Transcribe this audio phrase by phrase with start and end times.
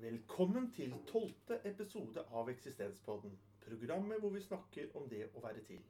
[0.00, 3.34] Velkommen til tolvte episode av Eksistenspodden.
[3.60, 5.82] Programmet hvor vi snakker om det å være til.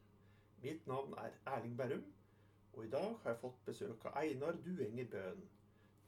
[0.65, 2.03] Mitt navn er Erling Berrum,
[2.73, 5.47] og i dag har jeg fått besøk av Einar Duenger Bøen.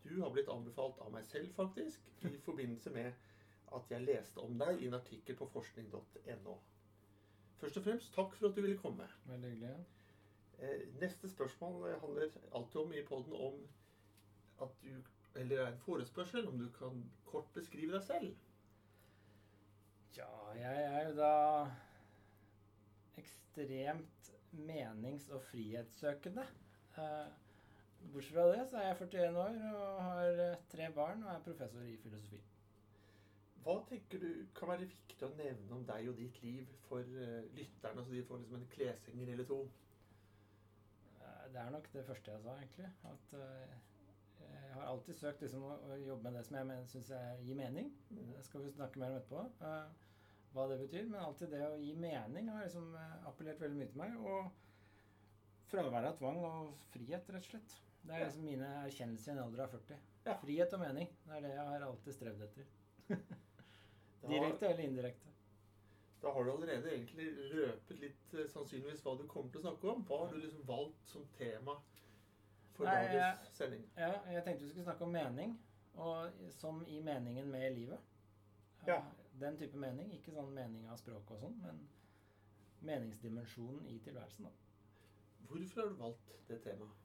[0.02, 3.12] Du har blitt anbefalt av meg selv, faktisk, i forbindelse med
[3.78, 6.58] at jeg leste om deg i en artikkel på forskning.no.
[7.62, 9.06] Først og fremst, takk for at du ville komme.
[9.30, 9.78] Veldig hyggelig.
[10.58, 13.62] Eh, Neste spørsmål handler alltid om i podden om
[14.66, 14.96] at du
[15.34, 18.34] Eller er en forespørsel om du kan kort beskrive deg selv.
[20.16, 21.32] Ja, jeg er jo da
[23.20, 26.44] ekstremt menings- og frihetssøkende.
[26.98, 27.30] Eh,
[28.12, 31.44] Bortsett fra det så er jeg 41 år og har eh, tre barn og er
[31.46, 32.40] professor i filosofi.
[33.62, 37.46] Hva tenker du kan være viktig å nevne om deg og ditt liv for eh,
[37.56, 39.62] lytterne, så de får liksom en kleshenger eller to?
[41.52, 42.86] Det er nok det første jeg sa, egentlig.
[43.04, 43.32] At
[44.50, 47.12] jeg har alltid søkt liksom, å, å jobbe med det som jeg syns
[47.46, 47.92] gir mening.
[48.10, 49.44] Det skal vi snakke mer om etterpå.
[49.62, 50.08] Uh,
[50.52, 51.08] hva det betyr.
[51.08, 54.18] Men alltid det å gi mening har liksom eh, appellert veldig mye til meg.
[54.20, 57.76] Og fraværet av tvang og frihet, rett og slett.
[58.02, 60.00] Det er liksom mine erkjennelser i en alder av 40.
[60.26, 60.38] Ja.
[60.42, 61.12] Frihet og mening.
[61.26, 62.72] Det er det jeg har alltid strevd etter.
[64.32, 65.30] Direkte eller indirekte.
[66.22, 69.88] da har du allerede egentlig røpet litt eh, sannsynligvis hva du kommer til å snakke
[69.90, 70.04] om.
[70.06, 71.74] Hva har du liksom valgt som tema
[72.76, 73.84] for Nei, dagens sending?
[73.96, 75.56] Ja, jeg tenkte vi skulle snakke om mening,
[75.94, 77.98] og som i meningen med livet.
[78.86, 79.00] Ja.
[79.40, 80.12] Den type mening.
[80.16, 81.84] Ikke sånn mening av språk og sånn, men
[82.82, 84.48] meningsdimensjonen i tilværelsen.
[84.48, 84.50] da.
[85.48, 86.98] Hvorfor har du valgt det temaet?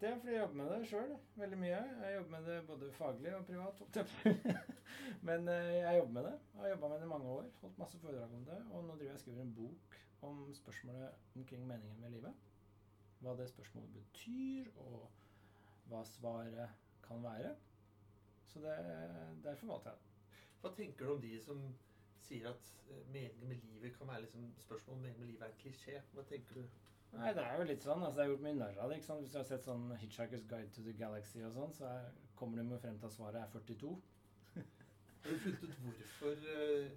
[0.00, 1.76] Det er fordi jeg jobber med det sjøl veldig mye.
[2.04, 3.82] Jeg jobber med det både faglig og privat.
[3.94, 4.56] jeg.
[5.28, 6.32] Men eh, jeg jobber med det.
[6.54, 7.46] Jeg har jobba med det i mange år.
[7.60, 8.58] Holdt masse foredrag om det.
[8.72, 9.96] Og nå driver jeg og skriver en bok
[10.28, 12.34] om spørsmålet omkring meningen med livet.
[13.24, 15.08] Hva det spørsmålet betyr, og
[15.88, 17.54] hva svaret kan være.
[18.46, 18.76] Så det,
[19.44, 20.40] derfor valgte jeg det.
[20.60, 21.62] Hva tenker du om de som
[22.24, 25.52] sier at eh, meningen med livet kan være liksom spørsmål om meningen med livet er
[25.52, 26.00] en klisjé?
[26.12, 26.68] Hva tenker du?
[27.14, 28.02] Nei, det er jo litt sånn.
[28.02, 28.98] altså Det er gjort mye narr av det.
[28.98, 29.24] ikke sant?
[29.24, 32.08] Hvis du har sett sånn Hitchhiker's Guide to the Galaxy og sånn, så er,
[32.38, 33.92] kommer de jo frem til at svaret er 42.
[35.24, 36.96] Har du funnet ut hvorfor, eh,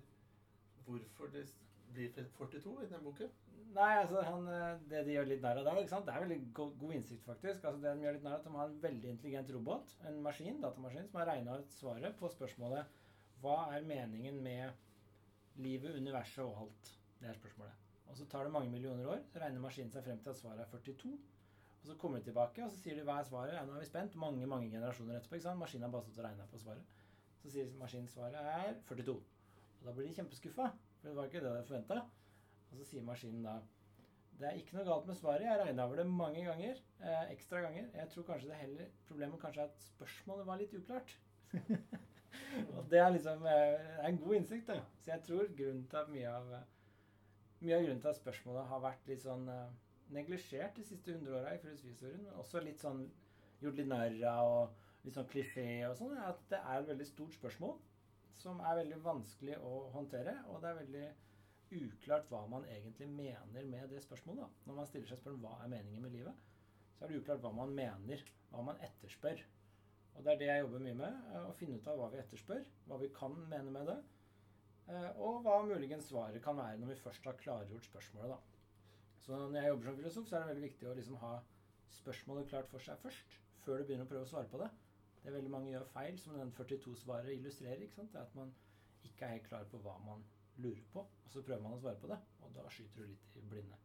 [0.87, 1.45] hvorfor det
[1.93, 3.35] blir 42 i den boken?
[3.77, 6.07] Nei, altså han, eh, det de gjør litt narr av der, ikke sant?
[6.07, 7.65] det er veldig god, god innsikt, faktisk.
[7.69, 10.21] Altså det De gjør litt narr av at de har en veldig intelligent robot, en
[10.25, 12.95] maskin, datamaskin, som har regna ut svaret på spørsmålet
[13.43, 16.91] hva er meningen med livet, universet og alt.
[17.21, 17.85] Det er spørsmålet.
[18.07, 20.63] Og Så tar det mange millioner år, så regner maskinen seg frem til at svaret
[20.63, 21.13] er 42.
[21.81, 23.53] Og Så kommer de tilbake og så sier de hva er svaret.
[23.53, 24.15] Ja, nå er vi spent.
[24.15, 25.37] Mange mange generasjoner etterpå.
[25.37, 25.59] ikke sant?
[25.59, 26.95] Maskinen har bare stått og regna på svaret.
[27.43, 29.17] Så sier maskinen svaret er 42.
[29.79, 32.01] Og Da blir de kjempeskuffa, for det var ikke det de forventa.
[32.71, 33.57] Og så sier maskinen da
[34.37, 35.47] det er ikke noe galt med svaret.
[35.47, 36.81] Jeg regna over det mange ganger.
[37.01, 37.87] Eh, ekstra ganger.
[37.97, 41.15] Jeg tror kanskje det heller Problemet kanskje er at spørsmålet var litt uklart.
[42.75, 44.83] og det er liksom eh, det er en god innsikt, da.
[45.01, 46.53] Så jeg tror grunnen til at mye av
[47.65, 49.69] mye av grunnen til at spørsmålet har vært litt sånn eh,
[50.13, 53.07] neglisjert de siste hundre åra i filosofihistorien, men også litt sånn
[53.63, 56.91] gjort litt narr av og litt sånn klisjé og sånn, er at det er et
[56.91, 57.77] veldig stort spørsmål
[58.37, 61.07] som er veldig vanskelig å håndtere, og det er veldig
[61.71, 64.43] uklart hva man egentlig mener med det spørsmålet.
[64.43, 64.65] da.
[64.65, 66.43] Når man stiller seg spørsmålet hva er meningen med livet,
[66.95, 69.43] så er det uklart hva man mener, hva man etterspør.
[70.15, 72.21] Og det er det jeg jobber mye med, eh, å finne ut av hva vi
[72.21, 73.97] etterspør, hva vi kan mene med det,
[74.87, 78.29] eh, og hva muligens svaret kan være når vi først har klargjort spørsmålet.
[78.29, 78.39] da.
[79.19, 81.33] Så når jeg jobber som filosof, så er det veldig viktig å liksom ha
[81.91, 84.69] spørsmålet klart for seg først, før du begynner å prøve å svare på det.
[85.21, 87.81] Det er veldig mange gjør feil, som den 42-svaret illustrerer.
[87.83, 88.11] ikke sant?
[88.13, 88.53] Det er at man
[89.03, 90.23] ikke er helt klar på hva man
[90.63, 93.27] lurer på, og så prøver man å svare på det, og da skyter du litt
[93.37, 93.77] i blinde.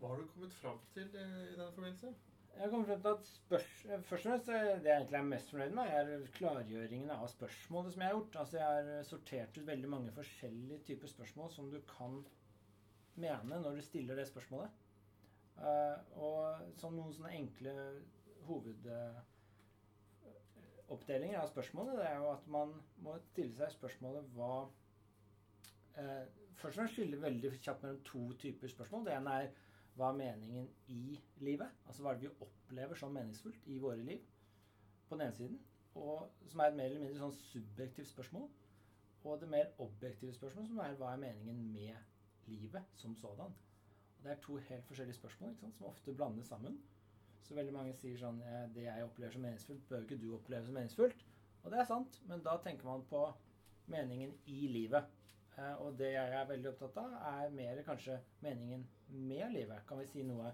[0.00, 2.10] Hva har du kommet fram til eh, i denne forbindelse?
[2.50, 3.68] Jeg har kommet frem til at spørs
[4.08, 4.52] Først og fremst eh,
[4.82, 6.04] det jeg egentlig er mest fornøyd med, er
[6.38, 8.38] klargjøringen av spørsmålet som jeg har gjort.
[8.42, 12.12] Altså Jeg har sortert ut veldig mange forskjellige typer spørsmål som du kan
[13.20, 14.70] mene når du stiller det spørsmålet.
[15.60, 16.40] Eh, og
[16.80, 17.72] som noen sånne enkle
[18.48, 22.68] hovedoppdelinger av spørsmålet, det er jo at man
[23.04, 24.54] må stille seg spørsmålet hva
[25.96, 26.28] eh,
[26.60, 29.06] Først og fremst skille veldig kjapt mellom to typer spørsmål.
[29.06, 29.46] Det ene er
[29.96, 31.70] hva er meningen i livet?
[31.86, 34.20] Altså hva er det vi opplever som meningsfullt i våre liv?
[35.08, 35.60] På den ene siden.
[35.94, 38.44] Og som er et mer eller mindre sånn subjektivt spørsmål.
[39.24, 43.56] Og det mer objektive spørsmålet som er hva er meningen med livet som sådan?
[44.16, 46.76] Og det er to helt forskjellige spørsmål sant, som ofte blandes sammen.
[47.42, 48.40] Så veldig mange sier sånn
[48.74, 51.24] Det jeg opplever som meningsfullt, bør ikke du oppleve som meningsfullt.
[51.62, 53.24] Og det er sant, men da tenker man på
[53.90, 55.08] meningen i livet.
[55.58, 59.82] Eh, Og det jeg er veldig opptatt av, er mer kanskje meningen med livet.
[59.88, 60.52] Kan vi si noe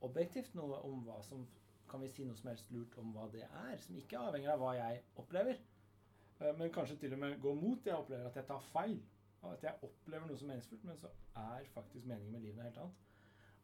[0.00, 1.46] objektivt, noe om hva som
[1.88, 4.58] Kan vi si noe som helst lurt om hva det er, som ikke avhenger av
[4.60, 5.56] hva jeg opplever?
[6.40, 7.78] Eh, Men kanskje til og med gå mot.
[7.84, 8.98] det Jeg opplever at jeg tar feil.
[9.42, 12.78] At jeg opplever noe som meningsfullt, men så er faktisk meningen med livet noe helt
[12.78, 12.94] annet.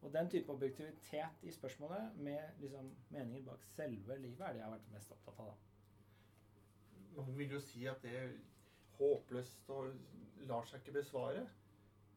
[0.03, 4.65] Og den type objektivitet i spørsmålet med liksom meningen bak selve livet er det jeg
[4.65, 5.47] har vært mest opptatt av.
[5.47, 5.55] da.
[7.17, 8.41] Mange vil jo si at det
[8.99, 9.93] håpløst og
[10.49, 11.47] lar seg ikke besvare.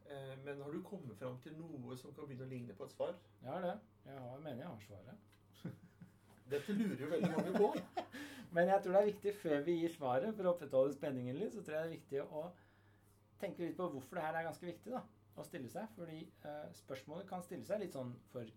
[0.07, 2.95] Eh, Men har du kommet fram til noe som kan begynne å ligne på et
[2.95, 3.15] svar?
[3.41, 3.75] Jeg har det.
[4.07, 5.73] Jeg har, mener jeg har svaret.
[6.53, 7.71] Dette lurer jo veldig mange på.
[8.55, 11.53] Men jeg tror det er viktig før vi gir svaret, for å opprettholde spenningen litt,
[11.53, 12.45] så tror jeg det er viktig å
[13.41, 15.01] tenke litt på hvorfor det her er ganske viktig da,
[15.37, 15.89] å stille seg.
[15.97, 18.47] Fordi eh, spørsmålet kan stille seg litt sånn for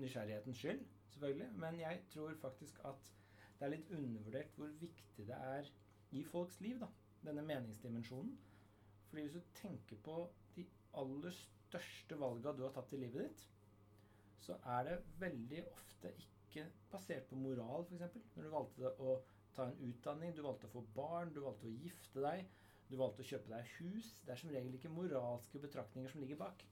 [0.00, 0.82] nysgjerrighetens skyld,
[1.12, 1.50] selvfølgelig.
[1.60, 3.12] Men jeg tror faktisk at
[3.58, 5.68] det er litt undervurdert hvor viktig det er
[6.16, 6.88] i folks liv, da,
[7.26, 8.32] denne meningsdimensjonen.
[9.10, 10.16] Fordi hvis du tenker på
[10.56, 10.64] de
[11.00, 13.44] aller største valga du har tatt i livet ditt,
[14.46, 18.20] så er det veldig ofte ikke basert på moral, f.eks.
[18.36, 19.16] Når du valgte å
[19.56, 22.46] ta en utdanning, du valgte å få barn, du valgte å gifte deg,
[22.90, 24.12] du valgte å kjøpe deg hus.
[24.22, 26.62] Det er som regel ikke moralske betraktninger som ligger bak.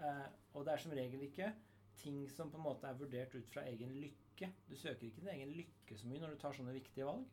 [0.00, 1.50] Eh, og det er som regel ikke
[2.00, 4.48] ting som på en måte er vurdert ut fra egen lykke.
[4.68, 7.26] Du søker ikke din egen lykke så mye når du tar sånne viktige valg.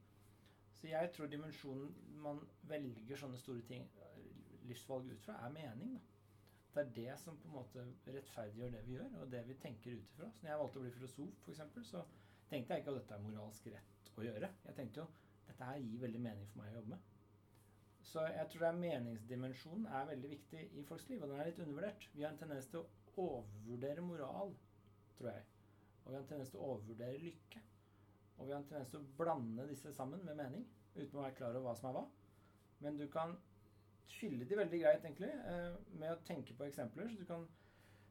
[0.78, 3.88] Så jeg tror dimensjonen man velger sånne store ting,
[4.70, 5.96] livsvalg ut fra, er mening.
[5.98, 6.04] da.
[6.78, 7.84] Det er det som på en måte
[8.14, 10.28] rettferdiggjør det vi gjør, og det vi tenker ut ifra.
[10.32, 12.04] Så når jeg valgte å bli filosof, for eksempel, så
[12.52, 14.50] tenkte jeg ikke at dette er moralsk rett å gjøre.
[14.68, 15.08] Jeg tenkte jo
[15.48, 17.14] dette her gir veldig mening for meg å jobbe med.
[18.08, 21.50] Så jeg tror det er meningsdimensjonen er veldig viktig i folks liv, og den er
[21.50, 22.08] litt undervurdert.
[22.14, 24.54] Vi har en tendens til å overvurdere moral,
[25.18, 25.48] tror jeg.
[26.04, 27.64] Og vi har en tendens til å overvurdere lykke.
[28.38, 31.36] Og vi har en tendens til å blande disse sammen med mening, uten å være
[31.40, 32.06] klar over hva som er hva.
[32.86, 33.34] Men du kan
[34.12, 37.10] skille de veldig greit, egentlig, eh, med å tenke på eksempler.
[37.12, 37.46] Så du kan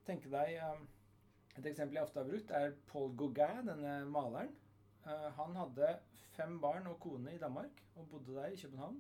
[0.07, 0.87] tenke deg eh,
[1.57, 4.51] Et eksempel jeg ofte har brukt, er Paul Gauguin, denne maleren.
[5.09, 5.87] Eh, han hadde
[6.35, 8.99] fem barn og kone i Danmark, og bodde der i København.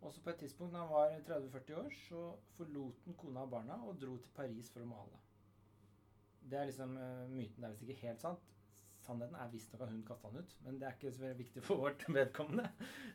[0.00, 2.22] Og så på et tidspunkt da han var 30-40 år, så
[2.56, 5.20] forlot han kona og barna og dro til Paris for å male.
[6.40, 6.96] Det er liksom
[7.34, 7.60] myten.
[7.60, 8.55] Det er visst ikke helt sant.
[9.06, 11.84] Sannheten er visstnok at hun kasta han ut, men det er ikke så viktig for
[11.84, 12.66] vårt vedkommende.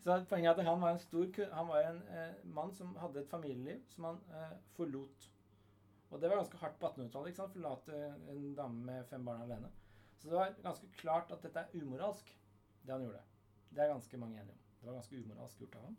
[0.06, 3.22] Så poenget er at han var en stor Han var en eh, mann som hadde
[3.22, 5.28] et familieliv som han eh, forlot.
[6.12, 7.32] Og det var ganske hardt på 1800-tallet.
[7.32, 7.50] ikke?
[7.54, 8.00] Forlate
[8.32, 9.72] en dame med fem barn alene.
[10.20, 12.28] Så det var ganske klart at dette er umoralsk,
[12.86, 13.22] det han gjorde.
[13.72, 14.64] Det er ganske mange enige om.
[14.80, 15.98] Det var ganske umoralsk gjort av ham.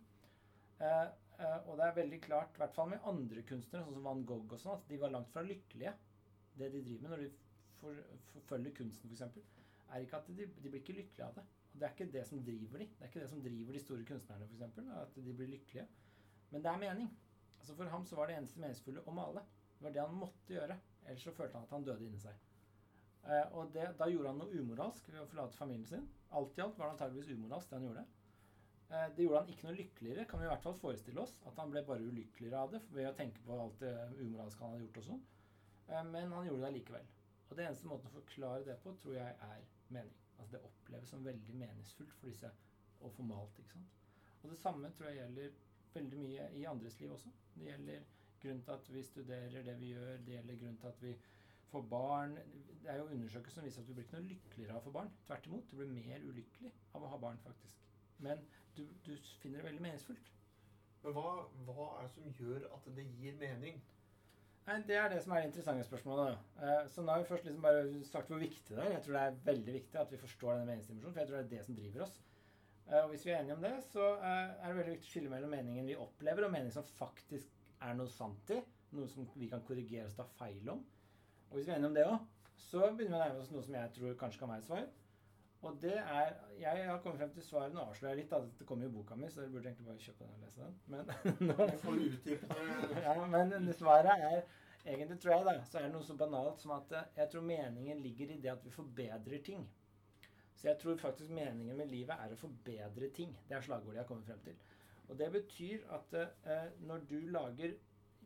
[0.82, 1.08] Eh,
[1.38, 4.24] eh, og det er veldig klart, i hvert fall med andre kunstnere, sånn som Van
[4.28, 5.94] Gogh og sånn, at de var langt fra lykkelige.
[6.58, 7.30] Det de driver med når de
[7.80, 8.00] for,
[8.34, 9.61] forfølger kunsten, f.eks.,
[9.92, 11.44] er ikke at de, de blir ikke lykkelige av det.
[11.72, 12.86] Og det er ikke det som driver de.
[12.92, 14.62] Det er ikke det som driver de store kunstnerne, f.eks.,
[15.02, 15.86] at de blir lykkelige.
[16.52, 17.10] Men det er mening.
[17.58, 19.44] Altså For ham så var det eneste meningsfulle å male.
[19.76, 20.78] Det var det han måtte gjøre.
[21.06, 22.48] Ellers så følte han at han døde inni seg.
[23.22, 26.08] Eh, og det, da gjorde han noe umoralsk ved å forlate familien sin.
[26.38, 28.04] Alt i alt var det antageligvis umoralsk, det han gjorde.
[28.92, 31.36] Eh, det gjorde han ikke noe lykkeligere, kan vi i hvert fall forestille oss.
[31.48, 34.74] At han ble bare ulykkeligere av det ved å tenke på alt det umoralske han
[34.74, 35.22] hadde gjort og sånn.
[35.88, 37.12] Eh, men han gjorde det allikevel.
[37.48, 39.64] Og det eneste måten å forklare det på, tror jeg er
[39.96, 40.16] mening.
[40.38, 42.50] Altså det oppleves som veldig meningsfullt for disse
[43.02, 44.00] å få malt, ikke sant.
[44.42, 45.54] Og det samme tror jeg gjelder
[45.94, 47.30] veldig mye i andres liv også.
[47.54, 48.02] Det gjelder
[48.42, 51.14] grunnen til at vi studerer det vi gjør, det gjelder grunnen til at vi
[51.70, 52.36] får barn.
[52.82, 54.94] Det er jo undersøkelser som viser at du blir ikke noe lykkeligere av å få
[54.98, 55.12] barn.
[55.26, 57.86] Tvert imot, du blir mer ulykkelig av å ha barn, faktisk.
[58.22, 58.42] Men
[58.76, 60.32] du, du finner det veldig meningsfullt.
[61.02, 61.30] Men hva,
[61.66, 63.80] hva er det som gjør at det gir mening?
[64.66, 66.36] Nei, Det er det som er det interessante spørsmålet.
[66.60, 66.66] da.
[66.82, 68.90] Eh, Så nå har vi først liksom bare sagt hvor viktig det er.
[68.92, 71.44] Jeg tror det er veldig viktig at vi forstår denne meningsdimensjonen, for jeg tror det
[71.44, 72.20] er det som driver oss.
[72.88, 75.12] Eh, Og hvis vi er enige om det, så eh, er det veldig viktig å
[75.12, 77.48] skille mellom meningen vi opplever, og meningen som faktisk
[77.80, 78.60] er noe sant i.
[78.92, 80.84] Noe som vi kan korrigere oss ta feil om.
[81.50, 82.18] Og hvis vi er enige om det òg,
[82.56, 84.86] så begynner vi å nærme oss noe som jeg tror kanskje kan være et svar.
[85.62, 87.74] Og det er Jeg har kommet frem til svaret.
[87.74, 88.40] Nå avslører jeg litt, da.
[88.58, 90.66] Det kommer jo i boka mi, så dere burde egentlig bare kjøpe den og lese
[90.66, 90.74] den.
[90.86, 91.12] Men
[91.50, 92.00] nå får
[93.06, 94.42] ja, men svaret er
[94.84, 97.46] egentlig, tror jeg, da, så er det noe så banalt som at eh, jeg tror
[97.46, 99.64] meningen ligger i det at vi forbedrer ting.
[100.58, 103.34] Så jeg tror faktisk meningen med livet er å forbedre ting.
[103.48, 104.58] Det er slagordet jeg har kommet frem til.
[105.08, 107.78] Og det betyr at eh, når du lager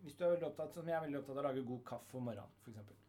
[0.04, 2.18] Hvis du er veldig opptatt, som jeg er veldig opptatt av å lage god kaffe
[2.18, 3.05] om morgenen, f.eks.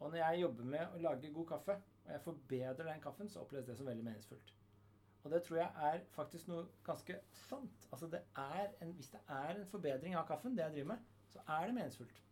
[0.00, 3.42] Og når jeg jobber med å lage god kaffe, og jeg forbedrer den kaffen, så
[3.44, 4.54] oppleves det som veldig meningsfullt.
[5.22, 7.88] Og det tror jeg er faktisk noe ganske sant.
[7.92, 8.22] Altså det
[8.80, 11.74] en, Hvis det er en forbedring av kaffen, det jeg driver med, så er det
[11.76, 12.22] meningsfullt.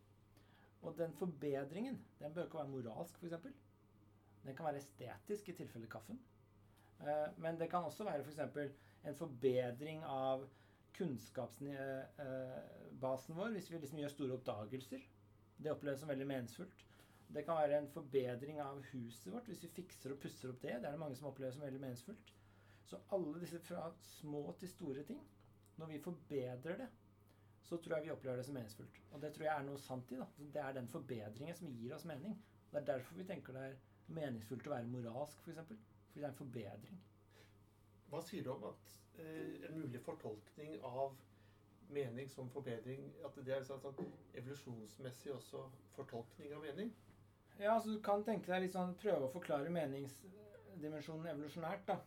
[0.81, 3.35] Og den forbedringen den bør ikke være moralsk, f.eks.
[4.45, 6.19] Den kan være estetisk i tilfelle kaffen.
[7.01, 8.39] Eh, men det kan også være f.eks.
[9.05, 10.47] en forbedring av
[10.97, 15.01] kunnskapsbasen vår hvis vi liksom gjør store oppdagelser.
[15.63, 16.88] Det oppleves som veldig meningsfullt.
[17.33, 20.79] Det kan være en forbedring av huset vårt hvis vi fikser og pusser opp det.
[20.81, 22.31] Det er det mange som opplever som veldig meningsfullt.
[22.89, 25.19] Så alle disse fra små til store ting
[25.77, 26.87] Når vi forbedrer det,
[27.63, 28.97] så tror jeg vi opplever det som meningsfullt.
[29.11, 30.17] Og det tror jeg er noe sant i.
[30.19, 30.25] da.
[30.37, 32.33] Det er den forbedringen som gir oss mening.
[32.71, 33.77] Det er derfor vi tenker det er
[34.17, 35.45] meningsfullt å være moralsk, f.eks.
[35.45, 35.79] For eksempel.
[36.09, 36.99] Fordi det er en forbedring.
[38.09, 41.15] Hva sier du om at eh, en mulig fortolkning av
[41.89, 45.63] mening som forbedring At det er sånn, evolusjonsmessig også
[45.95, 46.91] fortolkning av mening?
[47.59, 51.99] Ja, altså du kan tenke deg litt sånn Prøve å forklare meningsdimensjonen evolusjonært, da.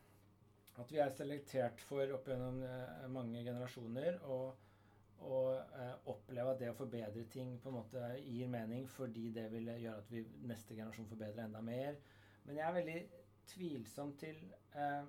[0.80, 4.20] At vi er selektert for opp gjennom eh, mange generasjoner.
[4.24, 4.54] og
[5.22, 9.48] og eh, oppleve at det å forbedre ting på en måte gir mening fordi det
[9.52, 11.98] vil gjøre at vi neste generasjon forbedrer enda mer.
[12.44, 12.96] Men jeg er veldig
[13.52, 14.38] tvilsom til
[14.74, 15.04] eh,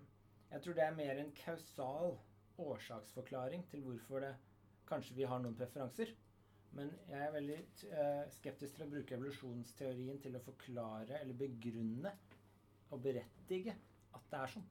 [0.51, 2.17] Jeg tror det er mer en kausal
[2.61, 4.35] årsaksforklaring til hvorfor det
[4.85, 6.11] kanskje vi har noen preferanser.
[6.77, 7.57] Men jeg er veldig
[7.93, 12.13] eh, skeptisk til å bruke evolusjonsteorien til å forklare eller begrunne
[12.89, 13.75] og berettige
[14.17, 14.65] at det er sånn.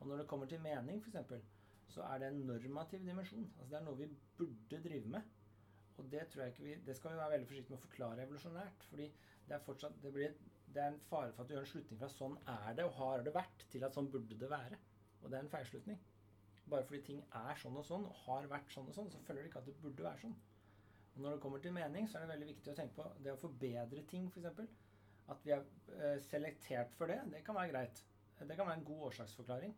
[0.00, 1.42] Og når det kommer til mening, f.eks.,
[1.92, 3.48] så er det en normativ dimensjon.
[3.58, 4.08] Altså Det er noe vi
[4.38, 5.34] burde drive med.
[6.00, 8.24] Og det tror jeg ikke vi, det skal vi være veldig forsiktige med å forklare
[8.24, 8.86] evolusjonært.
[8.90, 9.10] fordi
[9.48, 10.38] det er fortsatt, det, blir,
[10.72, 12.96] det er en fare for at du gjør en slutning fra 'sånn er det og
[13.00, 14.78] har det vært', til at 'sånn burde det være'.
[15.22, 15.98] Og det er en feilslutning.
[16.70, 19.42] Bare fordi ting er sånn og sånn, og har vært sånn og sånn, så følger
[19.42, 20.36] det ikke at det burde være sånn.
[21.14, 23.32] Og når det kommer til mening, så er det veldig viktig å tenke på det
[23.34, 24.60] å forbedre ting, f.eks.
[25.32, 25.64] At vi er
[25.98, 28.04] eh, selektert for det, det kan være greit.
[28.42, 29.74] Det kan være en god årsaksforklaring.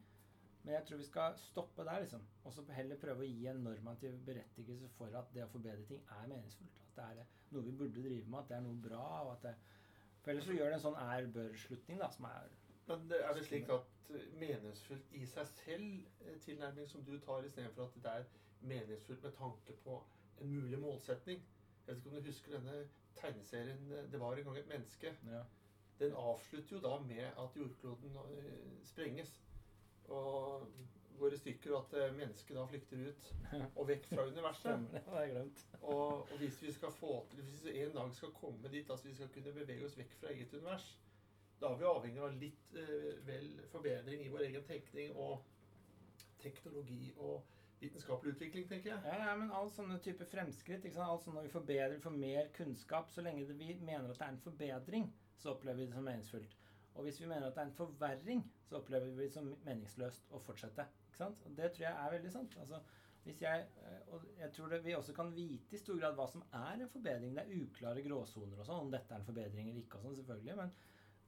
[0.65, 2.23] Men jeg tror vi skal stoppe der, liksom.
[2.45, 6.01] Og så heller prøve å gi en normativ berettigelse for at det å forbedre ting
[6.17, 6.79] er meningsfullt.
[6.87, 9.03] At det er noe vi burde drive med, at det er noe bra.
[9.27, 9.55] og at det,
[10.23, 12.49] For ellers så gjør det en sånn er-bør-slutning, da, som er
[12.89, 13.93] Men er det slik at
[14.41, 18.27] meningsfullt i seg selv eh, som du tar, istedenfor at det er
[18.61, 20.01] meningsfullt med tanke på
[20.41, 21.43] en mulig målsetning?
[21.87, 25.15] Jeg vet ikke om du husker denne tegneserien eh, 'Det var en gang et menneske'.
[25.31, 25.43] Ja.
[25.99, 29.41] Den avslutter jo da med at jordkloden eh, sprenges
[30.05, 30.69] og
[31.19, 33.31] går i stykker, og at eh, mennesket da flykter ut
[33.79, 34.87] og vekk fra universet.
[35.83, 39.09] og, og, hvis vi skal få til, hvis vi en dag skal komme dit, altså
[39.09, 40.99] vi skal kunne bevege oss vekk fra eget univers,
[41.61, 45.45] da er vi avhengig av litt eh, vel forbedring i vår egen tenkning og
[46.43, 47.43] teknologi og
[47.85, 49.05] vitenskapelig utvikling, tenker jeg.
[49.07, 51.11] Ja, ja men all sånne type fremskritt, ikke sant?
[51.13, 54.35] alt sånn når vi forbedrer, får mer kunnskap, så lenge vi mener at det er
[54.35, 55.09] en forbedring,
[55.41, 56.59] så opplever vi det som meningsfullt.
[56.95, 60.29] Og hvis vi mener at det er en forverring, så opplever vi det som meningsløst
[60.31, 60.87] å fortsette.
[61.09, 61.43] Ikke sant?
[61.47, 62.55] Og det tror jeg er veldig sant.
[62.63, 62.79] Altså,
[63.25, 66.27] hvis jeg, eh, og jeg tror det, vi også kan vite i stor grad hva
[66.31, 67.35] som er en forbedring.
[67.35, 69.99] Det er uklare gråsoner og sånn, om dette er en forbedring eller ikke.
[69.99, 70.75] og sånn selvfølgelig, Men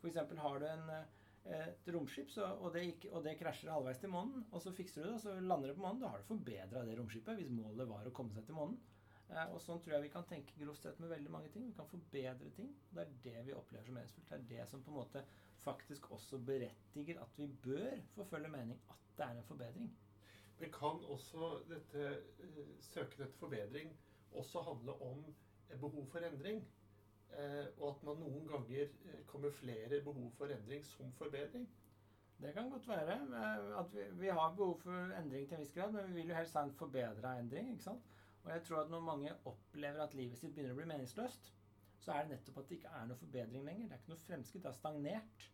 [0.02, 0.36] f.eks.
[0.44, 1.15] har du en, eh,
[1.54, 5.02] et romskip, så, og, det gikk, og, det krasjer halvveis til månen, og så fikser
[5.02, 6.02] du det, og så lander det på månen.
[6.02, 8.78] Da har du forbedra det romskipet, hvis målet var å komme seg til månen.
[9.26, 11.66] Eh, og sånn tror jeg vi kan tenke grovt sett med veldig mange ting.
[11.66, 12.72] Vi kan forbedre ting.
[12.88, 14.28] og Det er det vi opplever som meningsfullt.
[14.30, 15.22] Det er det som på en måte
[15.64, 18.82] faktisk også berettiger at vi bør forfølge mening.
[18.90, 19.90] At det er en forbedring.
[20.60, 22.04] Men kan også dette
[22.40, 23.90] uh, søken etter forbedring
[24.40, 25.26] også handle om
[25.80, 26.62] behov for endring?
[27.36, 31.66] Uh, og at man noen ganger uh, kamuflerer behov for endring som forbedring?
[32.40, 33.16] Det kan godt være.
[33.80, 36.36] At vi, vi, har behov for endring til en viss grad, men vi vil jo
[36.36, 37.70] helst ha en forbedra endring.
[37.72, 38.08] ikke sant?
[38.44, 41.48] Og jeg tror at når mange opplever at livet sitt begynner å bli meningsløst,
[41.98, 43.88] så er det nettopp at det ikke er noe forbedring lenger.
[43.88, 44.62] Det er ikke noe fremskritt.
[44.62, 45.46] Det har stagnert.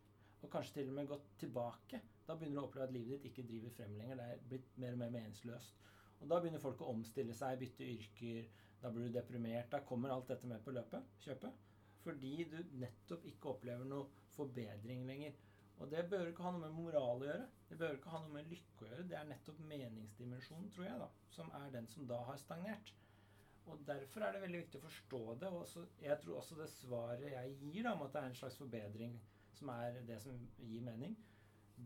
[0.43, 2.01] Og kanskje til og med gått tilbake.
[2.27, 4.19] Da begynner du å oppleve at livet ditt ikke driver frem lenger.
[4.19, 5.79] Det er blitt mer og mer meningsløst.
[6.23, 8.49] Og da begynner folk å omstille seg, bytte yrker.
[8.83, 9.69] Da blir du deprimert.
[9.71, 11.09] Da kommer alt dette med på løpet.
[11.25, 11.63] Kjøpet.
[12.03, 15.35] Fordi du nettopp ikke opplever noe forbedring lenger.
[15.81, 17.47] Og det bør ikke ha noe med moral å gjøre.
[17.69, 19.07] Det bør ikke ha noe med lykke å gjøre.
[19.11, 22.93] Det er nettopp meningsdimensjonen, tror jeg, da, som er den som da har stagnert.
[23.71, 25.49] Og Derfor er det veldig viktig å forstå det.
[25.49, 28.41] og også, Jeg tror også det svaret jeg gir da, om at det er en
[28.41, 29.19] slags forbedring,
[29.53, 31.15] som er det som gir mening,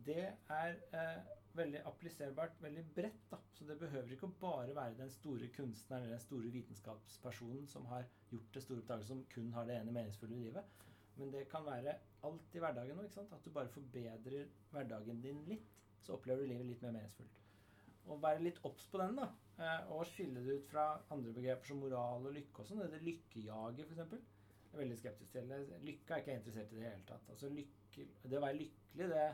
[0.06, 3.24] det er eh, veldig appliserbart, veldig bredt.
[3.32, 3.40] da.
[3.54, 7.88] Så det behøver ikke å bare være den store kunstneren eller den store vitenskapspersonen som
[7.92, 10.86] har gjort det store oppdagelsen, som kun har det ene meningsfulle livet.
[11.18, 11.98] Men det kan være
[12.28, 13.18] alt i hverdagen òg.
[13.26, 15.74] At du bare forbedrer hverdagen din litt.
[16.06, 17.44] Så opplever du livet litt mer meningsfullt.
[18.08, 19.32] Og være litt obs på den, da.
[19.58, 22.86] Eh, og skille det ut fra andre begreper som moral og lykke og sånn.
[22.94, 24.14] Det lykkejaget, f.eks.
[24.68, 25.82] Jeg er veldig skeptisk til det.
[25.88, 27.30] Lykke er ikke jeg interessert i det hele tatt.
[27.34, 29.26] Altså lykke, Det å være lykkelig, det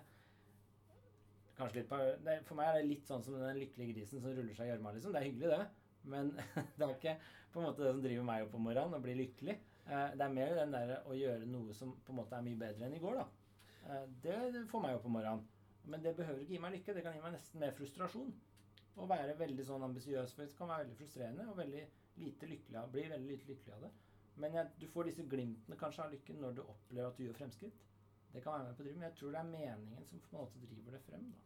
[1.58, 1.94] Kanskje litt
[2.26, 4.74] det, For meg er det litt sånn som den lykkelige grisen som ruller seg i
[4.74, 5.14] gjørma, liksom.
[5.14, 5.92] Det er hyggelig, det.
[6.14, 6.32] Men
[6.78, 7.16] det er ikke
[7.54, 9.58] på en måte det som driver meg opp om morgenen, å bli lykkelig.
[9.86, 12.60] Eh, det er mer den der å gjøre noe som på en måte er mye
[12.60, 13.28] bedre enn i går, da.
[13.90, 15.46] Eh, det får meg opp om morgenen.
[15.84, 16.96] Men det behøver ikke gi meg lykke.
[16.96, 18.32] Det kan gi meg nesten mer frustrasjon.
[18.94, 21.84] Å være veldig sånn ambisiøs, for det kan være veldig frustrerende og veldig
[22.22, 23.90] lite lykkelig av, bli veldig lite lykkelig av det.
[24.42, 27.40] Men jeg, du får disse glimtene kanskje av lykken når du opplever at du gjør
[27.40, 27.82] fremskritt.
[28.34, 30.32] Det kan være med på å drive, men jeg tror det er meningen som på
[30.32, 31.28] en måte driver det frem.
[31.32, 31.38] da.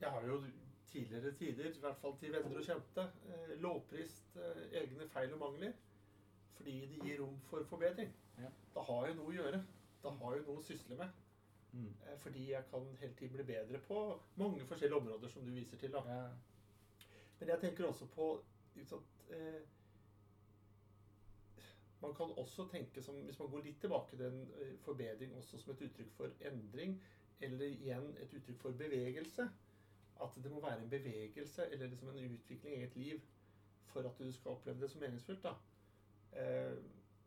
[0.00, 0.38] Jeg har jo
[0.86, 5.44] tidligere tider, i hvert fall til venner og kjente, eh, lovprist eh, egne feil og
[5.44, 5.76] mangler
[6.56, 8.12] fordi det gir rom for forbedring.
[8.38, 8.48] Ja.
[8.74, 9.58] Da har jo noe å gjøre.
[10.02, 11.22] Da har jo noe å sysle med.
[11.72, 11.90] Mm.
[12.06, 14.02] Eh, fordi jeg kan hele tiden bli bedre på
[14.40, 15.92] mange forskjellige områder som du viser til.
[15.92, 16.02] da.
[16.08, 16.28] Ja.
[17.38, 18.30] Men jeg tenker også på
[18.76, 19.00] ikke
[19.36, 19.60] eh,
[22.06, 25.58] Man kan også tenke som, hvis man går litt tilbake til en eh, forbedring også
[25.58, 27.00] som et uttrykk for endring,
[27.40, 29.46] eller igjen et uttrykk for bevegelse.
[30.22, 33.24] At det må være en bevegelse eller liksom en utvikling i eget liv
[33.90, 35.42] for at du skal oppleve det som meningsfullt.
[35.42, 35.54] da.
[36.42, 36.76] Eh,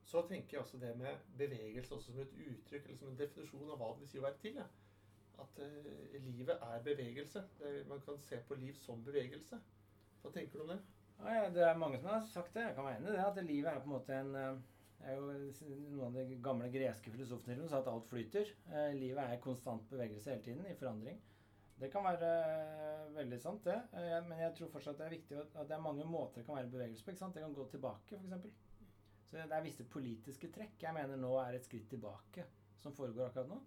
[0.06, 3.70] så tenker jeg også det med bevegelse også som et uttrykk, eller som en definisjon
[3.70, 4.62] av hva det vil si å være til.
[4.62, 4.70] Ja.
[5.44, 7.44] At eh, livet er bevegelse.
[7.92, 9.60] Man kan se på liv som bevegelse.
[10.22, 10.80] Hva tenker du om det?
[11.20, 12.68] Ja, ja, det er mange som har sagt det.
[12.70, 13.26] Jeg kan være enig i det.
[13.26, 14.60] At livet er på en måte en eh,
[15.08, 15.32] er jo
[15.96, 18.54] Noen av de gamle greske filosofene sa at alt flyter.
[18.72, 21.20] Eh, livet er konstant bevegelse hele tiden, i forandring.
[21.80, 23.78] Det kan være eh, veldig sant, det.
[23.96, 26.60] Eh, men jeg tror fortsatt det er viktig at det er mange måter det kan
[26.60, 27.14] være bevegelse på.
[27.14, 27.36] ikke sant?
[27.38, 28.66] Det kan gå tilbake, f.eks.
[29.30, 32.48] Så det er visse politiske trekk jeg mener nå er et skritt tilbake
[32.82, 33.60] som foregår akkurat nå.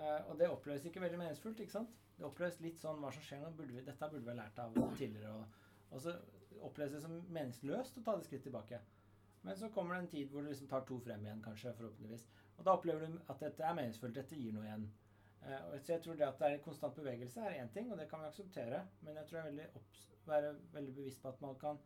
[0.00, 1.60] Eh, og det oppleves ikke veldig meningsfullt.
[1.60, 1.94] ikke sant?
[2.16, 3.52] Det oppleves litt sånn hva som skjer nå.
[3.58, 5.36] Burde vi, dette burde vi ha lært av tidligere.
[5.38, 5.60] Og,
[5.94, 6.16] og så
[6.66, 8.80] oppleves det som meningsløst å ta det skritt tilbake.
[9.44, 12.26] Men så kommer det en tid hvor du liksom tar to frem igjen, kanskje, forhåpentligvis.
[12.56, 14.16] Og da opplever du at dette er meningsfullt.
[14.16, 14.86] Dette gir noe igjen.
[15.44, 18.08] Eh, så jeg tror det at det er konstant bevegelse, er én ting, og det
[18.08, 18.80] kan vi akseptere.
[19.04, 19.68] Men jeg tror jeg er veldig
[20.26, 21.78] være veldig bevisst på at man kan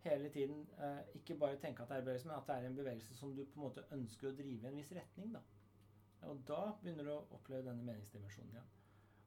[0.00, 2.76] hele tiden eh, ikke bare tenke at det er bevegelse, men at det er en
[2.76, 5.32] bevegelse som du på en måte ønsker å drive i en viss retning.
[5.34, 5.42] da.
[6.30, 8.70] Og da begynner du å oppleve denne meningsdimensjonen igjen.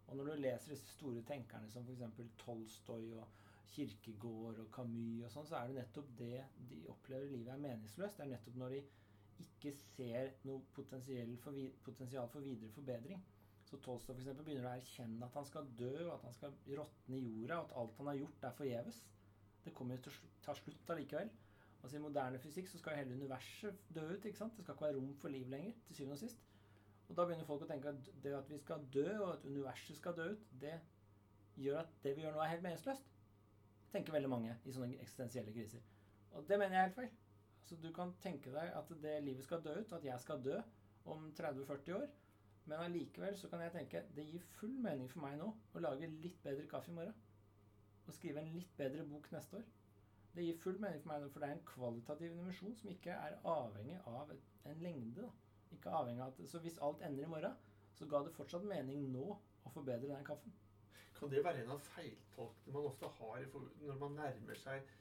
[0.07, 2.31] Og når du leser disse store tenkerne som f.eks.
[2.41, 3.27] Tolstoy og
[3.73, 8.17] Kirkegård og Camus og sånn, så er det nettopp det de opplever livet er meningsløst.
[8.17, 8.79] Det er nettopp når de
[9.43, 13.21] ikke ser noe potensial for, videre forbedring.
[13.69, 16.55] Så Tolstoy for eksempel, begynner å erkjenne at han skal dø, og at han skal
[16.79, 19.03] råtne i jorda, og at alt han har gjort, er forgjeves.
[19.65, 21.31] Det kommer jo til å ta slutt allikevel.
[21.79, 24.25] Altså I moderne fysikk så skal hele universet dø ut.
[24.25, 24.57] ikke sant?
[24.57, 26.41] Det skal ikke være rom for liv lenger, til syvende og sist.
[27.09, 29.97] Og da begynner folk å tenke at det at vi skal dø, og at universet
[29.97, 30.75] skal dø ut, det
[31.59, 33.07] gjør at det vi gjør nå, er helt meningsløst.
[33.93, 35.81] Tenker veldig mange i sånne eksistensielle kriser.
[36.37, 37.13] Og det mener jeg er helt feil.
[37.65, 40.57] Så Du kan tenke deg at det livet skal dø ut, at jeg skal dø
[41.05, 42.07] om 30-40 år.
[42.65, 46.09] Men allikevel så kan jeg tenke det gir full mening for meg nå å lage
[46.21, 47.15] litt bedre kaffe i morgen.
[48.07, 49.67] Og skrive en litt bedre bok neste år.
[50.35, 53.15] Det gir full mening for meg nå, for det er en kvalitativ dimensjon som ikke
[53.15, 54.33] er avhengig av
[54.69, 55.25] en lengde.
[55.25, 55.31] da.
[55.73, 57.57] Ikke avhengig av at, Så hvis alt ender i morgen,
[57.93, 59.25] så ga det fortsatt mening nå
[59.65, 60.53] å forbedre den kaffen.
[61.19, 64.93] Kan det være en av feiltolkene man ofte har når man nærmer seg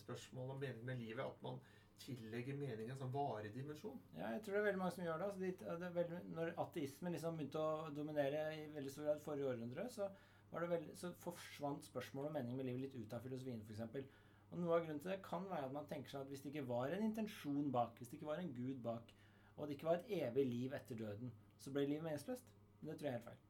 [0.00, 1.24] spørsmål om mening med livet?
[1.24, 1.58] At man
[2.02, 3.98] tillegger mening en sånn varig dimensjon?
[4.16, 5.28] Ja, jeg tror det er veldig mange som gjør det.
[5.28, 9.50] Altså, de, det veldig, når ateismen liksom begynte å dominere i veldig stor grad forrige
[9.52, 10.08] århundre, så,
[10.52, 14.22] veldig, så forsvant spørsmålet om mening med livet litt ut av filosofien, f.eks.
[14.46, 16.52] Og Noe av grunnen til det kan være at man tenker seg at hvis det
[16.52, 19.10] ikke var en intensjon bak, hvis det ikke var en gud bak,
[19.56, 22.52] og det ikke var et evig liv etter døden, så ble livet meningsløst.
[22.80, 23.44] Men det tror jeg er helt feil.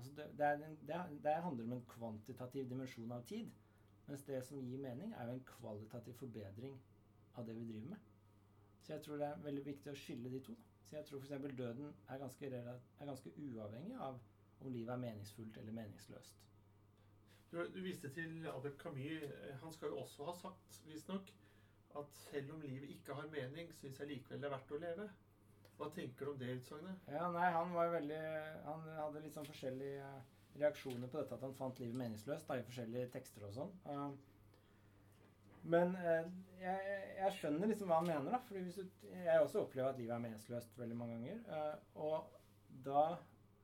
[0.00, 3.50] Altså det, det, en, det, det, handler om en kvantitativ dimensjon av tid.
[4.06, 6.78] Mens det som gir mening, er jo en kvalitativ forbedring
[7.36, 8.06] av det vi driver med.
[8.80, 10.56] Så jeg tror det er veldig viktig å skille de to.
[10.88, 11.52] Så jeg tror f.eks.
[11.58, 14.16] døden er ganske, er ganske uavhengig av
[14.60, 16.40] om livet er meningsfullt eller meningsløst.
[17.52, 19.28] Du, du, viste til Abel Camus.
[19.62, 21.34] Han skal jo også ha sagt, visstnok,
[22.00, 25.10] at selv om livet ikke har mening, syns jeg likevel det er verdt å leve.
[25.80, 27.06] Hva tenker du om det utsagnet?
[27.08, 28.20] Ja, nei, Han var veldig
[28.66, 30.10] Han hadde litt sånn forskjellige
[30.60, 33.70] reaksjoner på dette at han fant livet meningsløst da, i forskjellige tekster og sånn.
[35.72, 36.26] men uh,
[36.60, 38.40] jeg, jeg, skjønner liksom hva han mener, da.
[38.48, 41.40] fordi du, jeg også opplever at livet er meningsløst veldig mange ganger.
[41.46, 42.34] Uh, og
[42.84, 43.04] da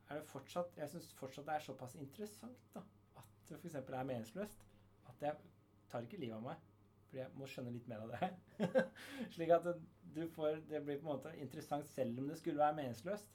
[0.06, 2.84] er det fortsatt Jeg syns fortsatt det er såpass interessant da,
[3.18, 3.78] at det f.eks.
[3.82, 4.64] er meningsløst
[5.10, 5.52] at jeg
[5.90, 6.64] tar ikke livet av meg.
[7.16, 8.88] Fordi jeg må skjønne litt mer av det her.
[9.34, 9.66] Slik at
[10.16, 13.30] du får, det blir på en måte interessant selv om det skulle være meningsløst.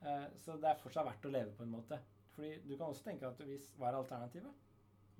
[0.00, 1.98] Uh, så det er fortsatt verdt å leve på en måte.
[2.32, 4.64] Fordi du kan også tenke at hvis, Hva er alternativet?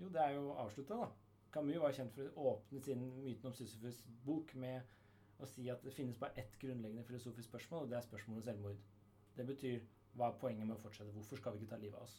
[0.00, 1.10] Jo, det er jo avslutta, da.
[1.52, 5.84] Camus var kjent for å åpne sin Myten om Sisyfus bok med å si at
[5.84, 8.80] det finnes bare ett grunnleggende filosofisk spørsmål, og det er spørsmålet om selvmord.
[9.36, 9.84] Det betyr
[10.16, 11.12] hva er poenget med å fortsette?
[11.12, 12.16] Hvorfor skal vi ikke ta livet av oss?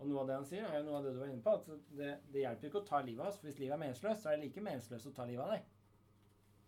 [0.00, 1.52] Og noe av det han sier, er jo noe av det du var inne på,
[1.58, 1.66] at
[1.98, 3.40] det, det hjelper ikke å ta livet av oss.
[3.40, 5.66] For hvis livet er meningsløst, så er det like meningsløst å ta livet av deg.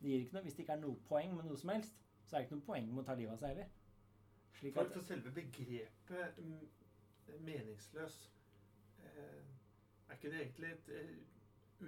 [0.03, 2.37] Det gir ikke noe, Hvis det ikke er noe poeng med noe som helst, så
[2.37, 3.73] er det ikke noe poeng med å ta livet av seg heller.
[4.59, 6.67] Slik at, for selve begrepet mm,
[7.47, 8.19] meningsløs
[9.01, 9.41] eh,
[10.11, 11.15] Er ikke det egentlig et eh,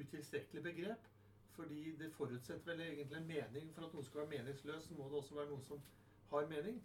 [0.00, 1.10] utilstrekkelig begrep?
[1.54, 3.68] Fordi det forutsetter vel egentlig en mening.
[3.74, 5.84] For at noe skal være meningsløs, så må det også være noe som
[6.32, 6.80] har mening.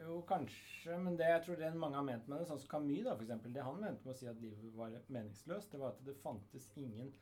[0.00, 3.02] Jo, kanskje, men det jeg tror det mange har ment med det, sånn som Camus,
[3.04, 5.92] da, for eksempel, det han mente med å si at livet var meningsløst, det var
[5.92, 7.12] at det fantes ingen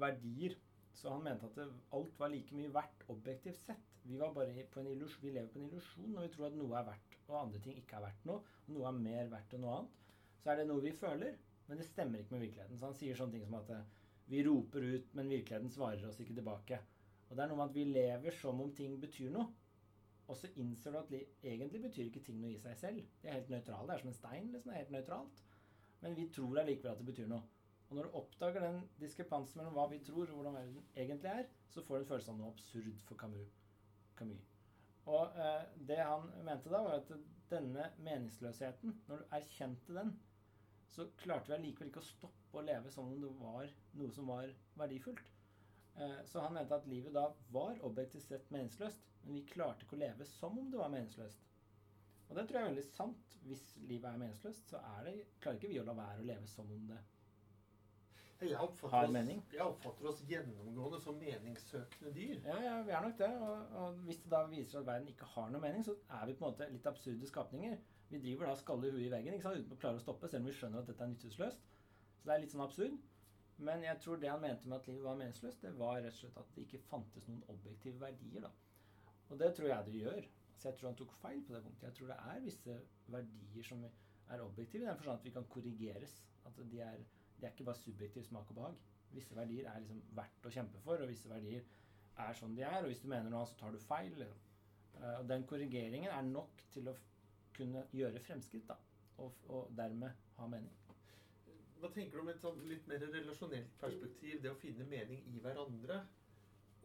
[0.00, 0.56] verdier.
[0.92, 3.88] Så han mente at det, alt var like mye verdt objektivt sett.
[4.04, 7.38] Vi, illus, vi lever på en illusjon når vi tror at noe er verdt, og
[7.38, 8.54] andre ting ikke er verdt noe.
[8.66, 9.98] Og noe er mer verdt enn noe annet.
[10.42, 12.78] Så er det noe vi føler, men det stemmer ikke med virkeligheten.
[12.78, 13.84] Så han sier sånne ting som at eh,
[14.28, 16.80] vi roper ut, men virkeligheten svarer oss ikke tilbake.
[17.30, 19.48] Og det er noe med at vi lever som om ting betyr noe.
[20.30, 23.08] Og så innser du at egentlig betyr ikke ting noe i seg selv.
[23.22, 23.88] Det er helt nøytralt.
[23.88, 24.52] Det er som en stein.
[24.52, 25.42] liksom, det er helt nøytralt.
[26.02, 27.42] Men vi tror allikevel at det betyr noe.
[27.88, 31.44] Og når du oppdager den diskrepansen mellom hva vi tror og hvordan verden egentlig er,
[31.68, 33.58] så får du en følelse av noe absurd for Camus.
[34.16, 34.48] Camus.
[35.12, 37.12] Og eh, det han mente da, var at
[37.50, 40.14] denne meningsløsheten, når du erkjente den,
[40.88, 43.68] så klarte vi allikevel ikke å stoppe å leve som om det var
[44.00, 44.48] noe som var
[44.80, 45.28] verdifullt.
[45.96, 49.98] Eh, så han mente at livet da var objektivt sett meningsløst, men vi klarte ikke
[49.98, 51.48] å leve som om det var meningsløst.
[52.28, 53.38] Og det tror jeg er veldig sant.
[53.42, 56.48] Hvis livet er meningsløst, så er det, klarer ikke vi å la være å leve
[56.48, 57.00] som om det
[58.48, 59.42] jeg har oss, mening.
[59.52, 62.40] jeg oppfatter oss gjennomgående som meningssøkende dyr.
[62.46, 63.30] Ja, ja, vi er nok det.
[63.38, 66.36] Og, og hvis det da viser at verden ikke har noe mening, så er vi
[66.38, 67.78] på en måte litt absurde skapninger.
[68.10, 69.62] Vi driver da skaller huet i veggen ikke sant?
[69.62, 71.70] uten å klare å stoppe, selv om vi skjønner at dette er nytteløst.
[72.18, 72.98] Så det er litt sånn absurd.
[73.58, 76.20] Men jeg tror det han mente med at livet var meningsløst, det var rett og
[76.20, 78.46] slett at det ikke fantes noen objektive verdier.
[78.46, 78.50] da.
[79.28, 80.28] Og det tror jeg det gjør.
[80.56, 81.88] Så jeg tror han tok feil på det punktet.
[81.88, 85.48] Jeg tror det er visse verdier som er objektive, i den forstand at vi kan
[85.50, 86.16] korrigeres.
[86.46, 87.04] At de er
[87.42, 88.74] de er ikke bare subjektiv smak og behag.
[89.10, 91.64] Visse verdier er liksom verdt å kjempe for, og visse verdier
[92.22, 92.84] er sånn de er.
[92.84, 94.12] Og hvis du mener noe annet, så tar du feil.
[94.20, 94.44] Liksom.
[94.94, 96.94] Uh, og den korrigeringen er nok til å
[97.56, 98.78] kunne gjøre fremskritt, da.
[99.24, 100.70] Og, og, dermed ha mening.
[101.82, 104.36] Hva tenker du om et sånn litt mer relasjonelt perspektiv?
[104.42, 105.96] Det å finne mening i hverandre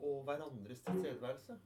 [0.02, 1.58] og hverandres tilstedeværelse?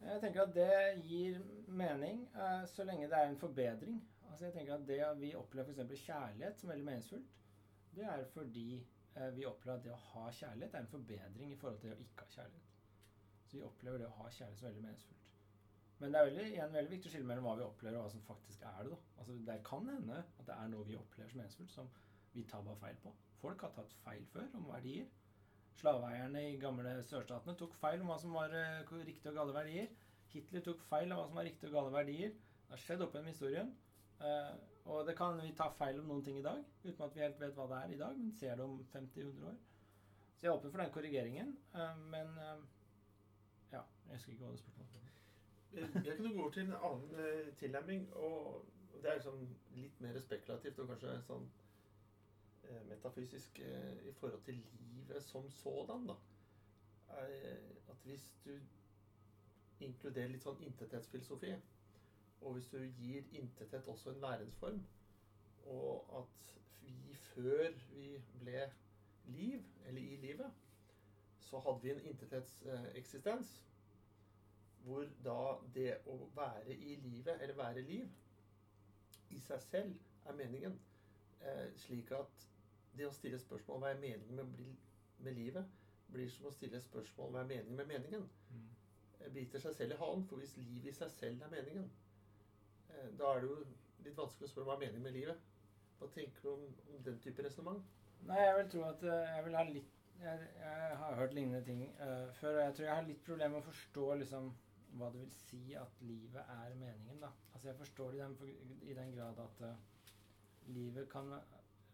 [0.00, 1.38] Jeg tenker at det gir
[1.70, 4.00] mening uh, så lenge det er en forbedring.
[4.26, 6.02] Altså jeg tenker at Det vi opplever f.eks.
[6.02, 7.36] kjærlighet som veldig meningsfullt,
[7.96, 8.66] det er fordi
[9.14, 11.96] eh, vi opplever at det å ha kjærlighet er en forbedring i forhold til det
[11.96, 12.74] å ikke ha kjærlighet.
[13.46, 15.30] Så vi opplever det å ha kjærlighet som veldig meningsfullt.
[16.00, 18.12] Men det er veldig, igjen veldig viktig å skille mellom hva vi opplever, og hva
[18.12, 18.90] som faktisk er det.
[18.92, 18.98] da.
[19.22, 21.88] Altså, Det kan hende at det er noe vi opplever som meningsfullt, som
[22.36, 23.12] vi tar bare feil på.
[23.40, 25.08] Folk har tatt feil før om verdier.
[25.76, 29.90] Slaveeierne i gamle sørstatene tok feil om hva som var uh, riktige og gale verdier.
[30.32, 32.32] Hitler tok feil om hva som var riktige og gale verdier.
[32.66, 33.72] Det har skjedd opp gjennom historien.
[34.20, 34.52] Uh,
[34.86, 37.40] og det kan vi ta feil om noen ting i dag, uten at vi helt
[37.40, 39.58] vet hva det er i dag, men ser det om 50-100 år.
[40.36, 42.32] Så jeg er åpen for den korrigeringen, uh, men
[43.72, 44.92] ja, jeg husker ikke hva du spurte om.
[45.76, 48.64] Jeg kunne gå over til en annen tilnærming, og
[49.02, 49.42] det er sånn
[49.76, 51.48] litt mer spekulativt og kanskje sånn
[52.88, 56.14] metafysisk i forhold til livet som sådan, da.
[57.88, 58.54] at hvis du
[59.80, 61.52] inkluderer litt sånn intethetsfilosofi
[62.40, 64.86] og hvis du gir intethet også en værensform,
[65.66, 68.72] og at vi før vi ble
[69.24, 70.52] liv, eller i livet,
[71.40, 73.62] så hadde vi en intetetseksistens,
[74.84, 75.38] hvor da
[75.74, 78.10] det å være i livet, eller være liv,
[79.30, 80.78] i seg selv er meningen.
[81.40, 82.46] Eh, slik at
[82.96, 84.64] det å stille spørsmål hva er meningen med,
[85.18, 85.76] med, livet,
[86.12, 88.26] blir som å stille spørsmål hva er meningen med meningen.
[88.50, 88.66] Mm.
[89.20, 91.88] Eh, biter seg selv i halen, for hvis livet i seg selv er meningen,
[92.96, 93.58] Eh, da er det jo
[94.04, 95.52] litt vanskelig å spørre hva er meningen med livet.
[95.98, 97.84] Hva tenker du om, om den type resonnement?
[98.28, 101.58] Nei, jeg vil tro at eh, jeg vil ha litt Jeg, jeg har hørt lignende
[101.60, 104.46] ting uh, før, og jeg tror jeg har litt problemer med å forstå liksom
[104.96, 107.28] hva det vil si at livet er meningen, da.
[107.50, 109.74] Altså jeg forstår det i den, i den grad at uh,
[110.72, 111.34] livet kan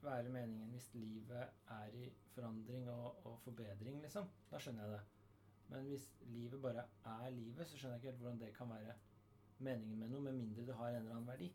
[0.05, 4.29] være meningen hvis livet er i forandring og, og, forbedring, liksom.
[4.51, 5.01] Da skjønner jeg det.
[5.69, 8.95] Men hvis livet bare er livet, så skjønner jeg ikke helt hvordan det kan være
[9.59, 11.53] meningen med noe, med mindre det har en eller annen verdi.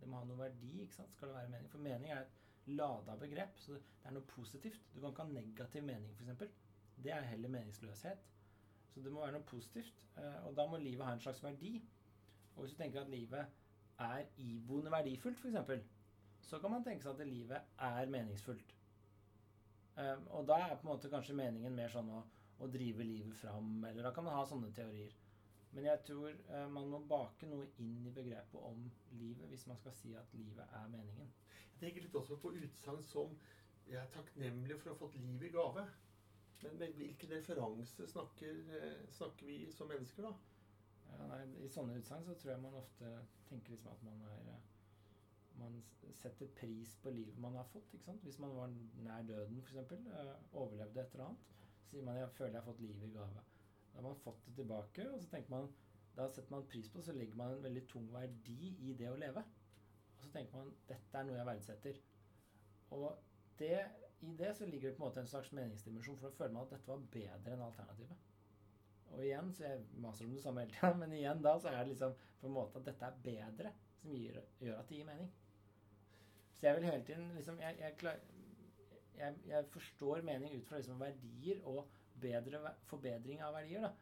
[0.00, 1.12] Det må ha noen verdi, ikke sant?
[1.14, 1.70] skal det være mening.
[1.70, 2.40] For mening er et
[2.80, 4.82] lada begrep, så det er noe positivt.
[4.94, 6.58] Du kan ikke ha negativ mening, f.eks.
[7.04, 8.26] Det er heller meningsløshet.
[8.90, 10.06] Så det må være noe positivt.
[10.16, 11.76] Eh, og da må livet ha en slags verdi.
[12.56, 13.46] Og hvis du tenker at livet
[13.98, 15.84] er iboende verdifullt, f.eks.,
[16.42, 18.76] så kan man tenke seg at livet er meningsfullt.
[19.96, 22.20] Um, og da er på en måte kanskje meningen mer sånn å,
[22.60, 25.14] å drive livet fram, eller da kan man ha sånne teorier.
[25.74, 28.86] Men jeg tror uh, man må bake noe inn i begrepet om
[29.20, 31.30] livet hvis man skal si at livet er meningen.
[31.74, 33.36] Jeg tenker litt også på utsagn som
[33.90, 35.86] 'jeg er takknemlig for å ha fått liv i gave'.
[36.62, 40.32] Men med hvilken referanse snakker, eh, snakker, vi som mennesker, da?
[41.10, 43.12] Ja, nei, I sånne utsagn så tror jeg man ofte
[43.48, 44.69] tenker liksom at man er eh,
[45.60, 45.78] man
[46.16, 47.94] setter pris på livet man har fått.
[48.22, 48.72] Hvis man var
[49.04, 51.46] nær døden, f.eks., øh, overlevde et eller annet,
[51.82, 53.44] så sier man 'jeg føler jeg har fått livet i gave'.
[53.92, 55.72] Da har man fått det tilbake, og så tenker man
[56.16, 59.18] da setter man pris på, så legger man en veldig tung verdi i det å
[59.20, 59.44] leve.
[60.16, 62.00] Og så tenker man dette er noe jeg verdsetter.
[62.96, 63.22] Og
[63.58, 63.76] det,
[64.20, 66.66] i det så ligger det på en måte en slags meningsdimensjon, for da føler man
[66.66, 68.26] at dette var bedre enn alternativet.
[69.10, 71.80] Og igjen, så jeg maser om det samme hele tida, men igjen da så er
[71.80, 75.08] det liksom på en måte at dette er bedre, som gir, gjør at det gir
[75.08, 75.30] mening.
[76.60, 78.16] Så jeg vil hele tiden liksom Jeg, jeg, klar,
[79.16, 81.88] jeg, jeg forstår mening ut fra liksom verdier og
[82.20, 83.86] bedre forbedring av verdier.
[83.86, 83.92] da.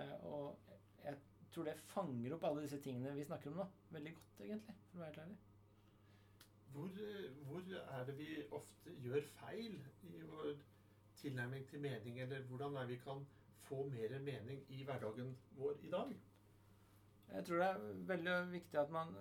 [0.00, 0.58] Eh, og
[1.04, 1.18] jeg
[1.52, 4.76] tror det fanger opp alle disse tingene vi snakker om nå, veldig godt, egentlig.
[4.90, 5.36] for å være helt ærlig.
[6.76, 6.96] Hvor,
[7.48, 10.54] hvor, er det vi ofte gjør feil i vår
[11.16, 13.24] tilnærming til mening, eller hvordan er vi kan
[13.68, 16.16] få mer mening i hverdagen vår i dag?
[17.32, 19.14] Jeg tror det er veldig viktig at man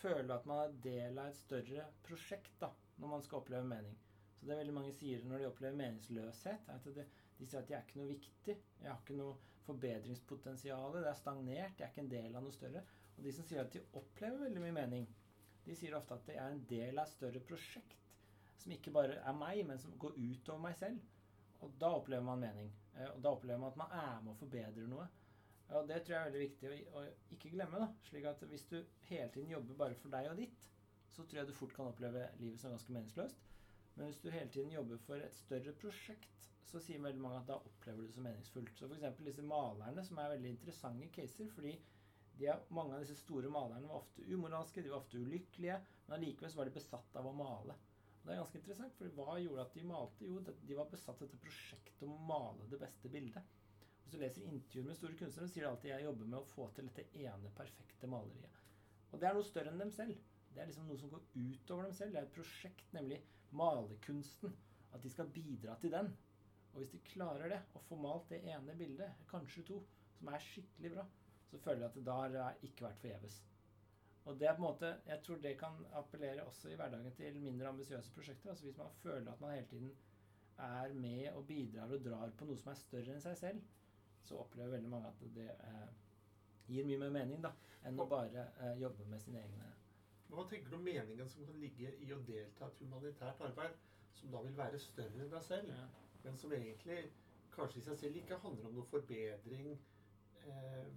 [0.00, 3.96] føler at man er del av et større prosjekt da, når man skal oppleve mening.
[4.38, 7.06] Så det er veldig mange sier når de opplever meningsløshet, at det,
[7.38, 8.56] de sier at jeg er ikke noe viktig.
[8.80, 9.36] Jeg har ikke noe
[9.66, 10.96] forbedringspotensial.
[10.96, 11.78] Det er stagnert.
[11.78, 12.82] Jeg er ikke en del av noe større.
[13.16, 15.08] Og de som sier at de opplever veldig mye mening,
[15.66, 17.96] de sier ofte at det er en del av et større prosjekt
[18.60, 21.00] som ikke bare er meg, men som går utover meg selv.
[21.64, 22.70] Og da opplever man mening.
[22.96, 25.06] Eh, og da opplever man at man er med og forbedrer noe.
[25.70, 27.78] Og det tror jeg er veldig viktig å, å ikke glemme.
[27.82, 28.76] da, slik at Hvis du
[29.10, 30.66] hele tiden jobber bare for deg og ditt,
[31.10, 33.46] så tror jeg du fort kan oppleve livet som ganske meningsløst.
[33.94, 37.48] Men hvis du hele tiden jobber for et større prosjekt, så sier veldig mange at
[37.50, 38.76] da opplever du det som meningsfullt.
[38.78, 39.22] Så f.eks.
[39.26, 41.48] disse malerne, som er veldig interessante caser.
[41.54, 41.74] fordi
[42.40, 46.54] er, mange av disse store malerne var ofte umoralske, de var ofte ulykkelige, men allikevel
[46.56, 47.76] var de besatt av å male.
[48.20, 50.28] Og det er ganske interessant, for hva gjorde at de malte?
[50.28, 53.59] Jo, de var besatt av dette prosjektet om å male det beste bildet.
[54.10, 56.64] Hvis du leser intervjuer med store kunstnere, sier de alltid jeg jobber med å få
[56.74, 58.56] til dette ene perfekte maleriet.
[59.12, 60.16] Og det er noe større enn dem selv.
[60.50, 62.16] Det er liksom noe som går utover dem selv.
[62.16, 63.20] Det er et prosjekt, nemlig
[63.60, 64.56] malerkunsten.
[64.90, 66.10] At de skal bidra til den.
[66.72, 69.78] Og hvis de klarer det, og får malt det ene bildet, kanskje to,
[70.18, 71.06] som er skikkelig bra,
[71.52, 73.40] så føler jeg at det da har ikke vært forgjeves.
[74.26, 77.38] Og det er på en måte, Jeg tror det kan appellere også i hverdagen til
[77.46, 78.50] mindre ambisiøse prosjekter.
[78.50, 79.94] altså Hvis man føler at man hele tiden
[80.58, 83.62] er med og bidrar og drar på noe som er større enn seg selv,
[84.24, 85.86] så opplever veldig mange at det eh,
[86.70, 87.52] gir mye mer mening da,
[87.86, 89.70] enn å bare eh, jobbe med sine egne
[90.30, 93.78] Hva tenker du om meningen som kan ligge i å delta i et humanitært arbeid,
[94.14, 95.86] som da vil være større enn deg selv, ja.
[96.22, 97.00] men som egentlig
[97.54, 99.72] kanskje i seg selv ikke handler om noe forbedring
[100.46, 100.92] eh,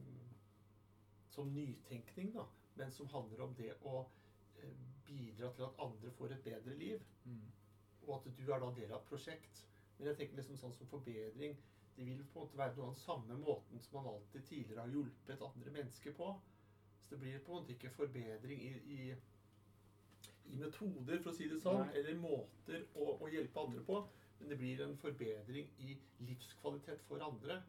[1.33, 2.45] som nytenkning, da,
[2.77, 4.03] men som handler om det å
[4.61, 7.05] eh, bidra til at andre får et bedre liv.
[7.25, 7.45] Mm.
[8.05, 9.63] Og at du er da del av et prosjekt.
[9.97, 11.57] Men jeg tenker liksom sånn som forbedring
[11.95, 14.85] det vil på en måte være noe av den samme måten som man alltid tidligere
[14.85, 16.31] har hjulpet andre mennesker på.
[17.03, 19.13] Så det blir på en måte ikke forbedring i, i,
[20.45, 21.99] i metoder, for å si det sånn, Nei.
[21.99, 24.01] eller måter å, å, hjelpe andre på.
[24.39, 27.61] Men det blir en forbedring i livskvalitet for andre.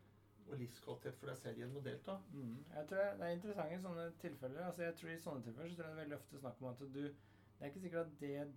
[0.45, 2.19] Og livskvalitet for deg selv gjennom å delta.
[2.33, 2.57] Mm.
[2.73, 4.65] Jeg tror Det er interessant i sånne tilfeller.
[4.67, 6.71] altså jeg tror I sånne tilfeller så tror jeg det er veldig ofte snakk om
[6.73, 8.49] at du Det er ikke sikkert at det,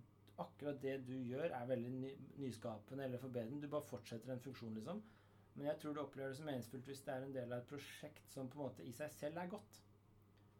[0.42, 2.10] akkurat det du gjør, er veldig ny,
[2.42, 3.62] nyskapende eller forbedrende.
[3.62, 5.00] Du bare fortsetter en funksjon, liksom.
[5.58, 7.70] Men jeg tror du opplever det som meningsfullt hvis det er en del av et
[7.72, 9.78] prosjekt som på en måte i seg selv er godt.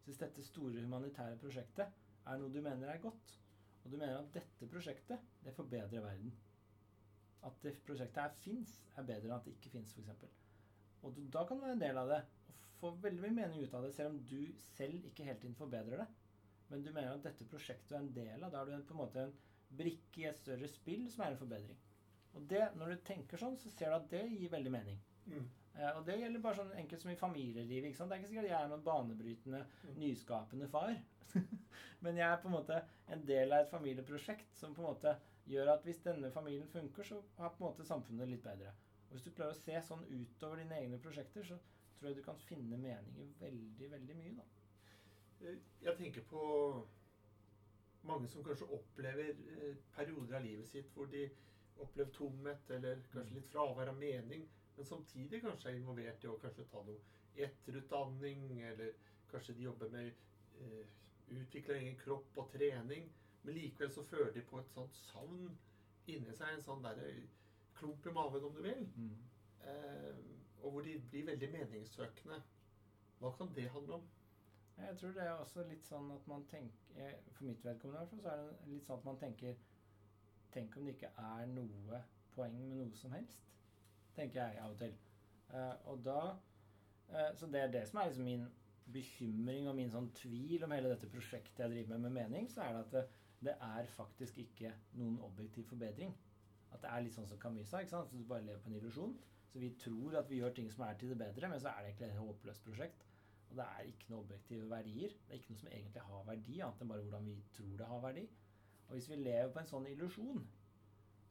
[0.00, 1.92] Så hvis dette store humanitære prosjektet
[2.26, 3.34] er noe du mener er godt,
[3.84, 6.34] og du mener at dette prosjektet, det forbedrer verden
[7.46, 10.26] At det prosjektet her fins, er bedre enn at det ikke fins, f.eks.
[11.06, 13.62] Og du, da kan du være en del av det og få veldig mye mening
[13.66, 14.40] ut av det, selv om du
[14.72, 16.08] selv ikke hele tiden forbedrer det.
[16.68, 19.00] Men du mener at dette prosjektet er en del av, da er du på en
[19.00, 19.34] måte en
[19.78, 21.78] brikke i et større spill som er en forbedring.
[22.38, 24.98] Og det, når du tenker sånn, så ser du at det gir veldig mening.
[25.26, 25.46] Mm.
[25.74, 27.88] Eh, og det gjelder bare sånn enkelt som i familielivet.
[27.88, 28.12] ikke sant?
[28.12, 29.96] Det er ikke sikkert jeg er noen banebrytende, mm.
[30.02, 30.92] nyskapende far.
[32.04, 32.78] Men jeg er på en måte
[33.14, 35.16] en del av et familieprosjekt som på en måte
[35.48, 38.74] gjør at hvis denne familien funker, så har på en måte samfunnet litt bedre.
[39.08, 41.58] Og Hvis du klarer å se sånn utover dine egne prosjekter, så
[41.98, 44.36] tror jeg du kan finne mening i veldig, veldig mye.
[44.38, 44.48] da.
[45.48, 46.42] Eh, jeg tenker på
[48.08, 51.26] mange som kanskje opplever eh, perioder av livet sitt hvor de
[51.84, 56.38] opplevd tomhet eller kanskje litt fravær av mening, men samtidig kanskje er involvert i å
[56.42, 56.98] kanskje ta noe
[57.38, 58.92] etterutdanning, eller
[59.30, 60.12] kanskje de jobber med
[60.60, 60.84] eh,
[61.38, 63.08] utvikle egen kropp og trening,
[63.42, 65.48] men likevel så føler de på et sånt savn
[66.08, 67.10] inni seg, en sånn derre
[67.78, 68.86] klump i maven, om du vil.
[68.96, 69.16] Mm.
[69.70, 70.22] Eh,
[70.62, 72.40] og hvor de blir veldig meningssøkende.
[73.18, 74.08] Hva kan det handle om?
[74.78, 78.10] Jeg tror det er også litt sånn at man tenker For mitt vedkommende i hvert
[78.12, 79.56] fall, så er det litt sånn at man tenker
[80.54, 82.02] Tenk om det ikke er noe
[82.34, 83.42] poeng med noe som helst.
[84.16, 84.94] Tenker jeg av og til.
[85.48, 88.46] Uh, og da uh, Så det er det som er liksom min
[88.92, 92.64] bekymring og min sånn tvil om hele dette prosjektet jeg driver med med mening, så
[92.64, 93.02] er det at det,
[93.48, 96.14] det er faktisk ikke noen objektiv forbedring.
[96.72, 97.82] At det er litt sånn som Camus sa.
[97.82, 98.10] ikke sant?
[98.10, 99.14] Så du bare lever på en illusjon.
[99.48, 101.84] Så vi tror at vi gjør ting som er til det bedre, men så er
[101.84, 103.06] det egentlig et håpløst prosjekt.
[103.48, 105.14] Og det er ikke noe objektive verdier.
[105.24, 107.88] Det er ikke noe som egentlig har verdi, annet enn bare hvordan vi tror det
[107.92, 108.24] har verdi.
[108.88, 110.42] Og hvis vi lever på en sånn illusjon,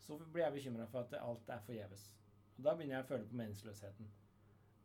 [0.06, 2.08] så blir jeg bekymra for at alt er forgjeves.
[2.58, 4.12] Og da begynner jeg å føle på meningsløsheten.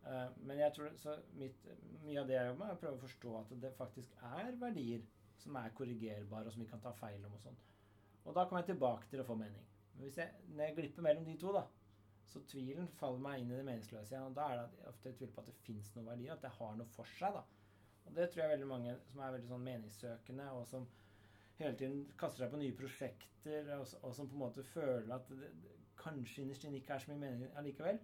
[0.02, 1.66] Uh, men jeg tror så mitt,
[2.02, 4.56] mye av det jeg jobber med, er å prøve å forstå at det faktisk er
[4.58, 5.04] verdier
[5.42, 7.60] som er korrigerbare, og som vi kan ta feil om og sånn.
[8.24, 9.62] Og da kommer jeg tilbake til å få mening.
[9.94, 11.64] Men hvis jeg, når jeg glipper mellom de to, da,
[12.32, 14.28] så tvilen faller meg inn i det meningsløse igjen.
[14.30, 16.76] Og da er det ofte tvil på at det fins noen verdier, at det har
[16.78, 17.36] noe for seg.
[17.36, 17.42] da.
[18.06, 20.86] Og det tror jeg veldig mange som er veldig sånn meningssøkende, og som
[21.58, 25.30] hele tiden kaster seg på nye prosjekter, og, og som på en måte føler at
[25.30, 25.50] det,
[26.02, 27.98] kanskje innerst inne ikke er så mye mening allikevel.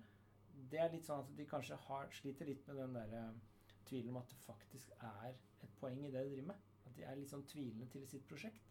[0.70, 4.12] Det er litt sånn at de kanskje har, sliter litt med den der uh, tvilen
[4.12, 6.66] om at det faktisk er et poeng i det de driver med.
[6.86, 8.68] At de er litt sånn tvilende til sitt prosjekt.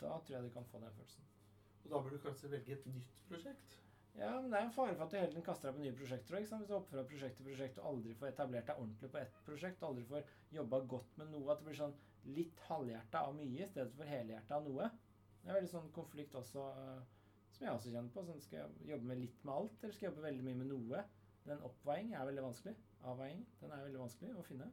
[0.00, 1.26] Da tror jeg de kan få den følelsen.
[1.84, 3.76] Og da bør du kanskje velge et nytt prosjekt?
[4.14, 5.94] Ja, men det er en fare for at du hele tiden kaster deg på nye
[5.98, 6.36] prosjekter.
[6.36, 6.44] òg.
[6.44, 9.40] Hvis du hopper fra prosjekt til prosjekt og aldri får etablert deg ordentlig på ett
[9.46, 11.96] prosjekt, og aldri får jobba godt med noe, at det blir sånn
[12.32, 14.88] litt halvhjerta av mye i stedet for helhjerta av noe.
[15.42, 18.24] Det er veldig sånn konflikt også, uh, som jeg også kjenner på.
[18.24, 20.70] Sånn, skal jeg jobbe med litt med alt, eller skal jeg jobbe veldig mye med
[20.72, 21.04] noe?
[21.44, 22.74] Den oppveiing er veldig vanskelig.
[23.04, 24.70] Avveiing, den er veldig vanskelig å finne.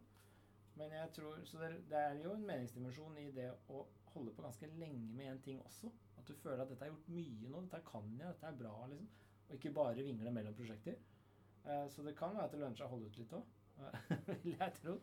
[0.80, 3.82] Men jeg tror, Så det, er jo en meningsdimensjon i det å
[4.14, 5.92] holde på ganske lenge med én ting også.
[6.18, 8.76] At du føler at dette har gjort mye nå, dette kan jeg, dette er bra,
[8.88, 9.10] liksom.
[9.50, 10.96] Og ikke bare vingle mellom prosjekter.
[11.66, 13.52] Uh, så det kan være at det lønner seg å holde ut litt òg,
[14.46, 14.96] vil jeg tro.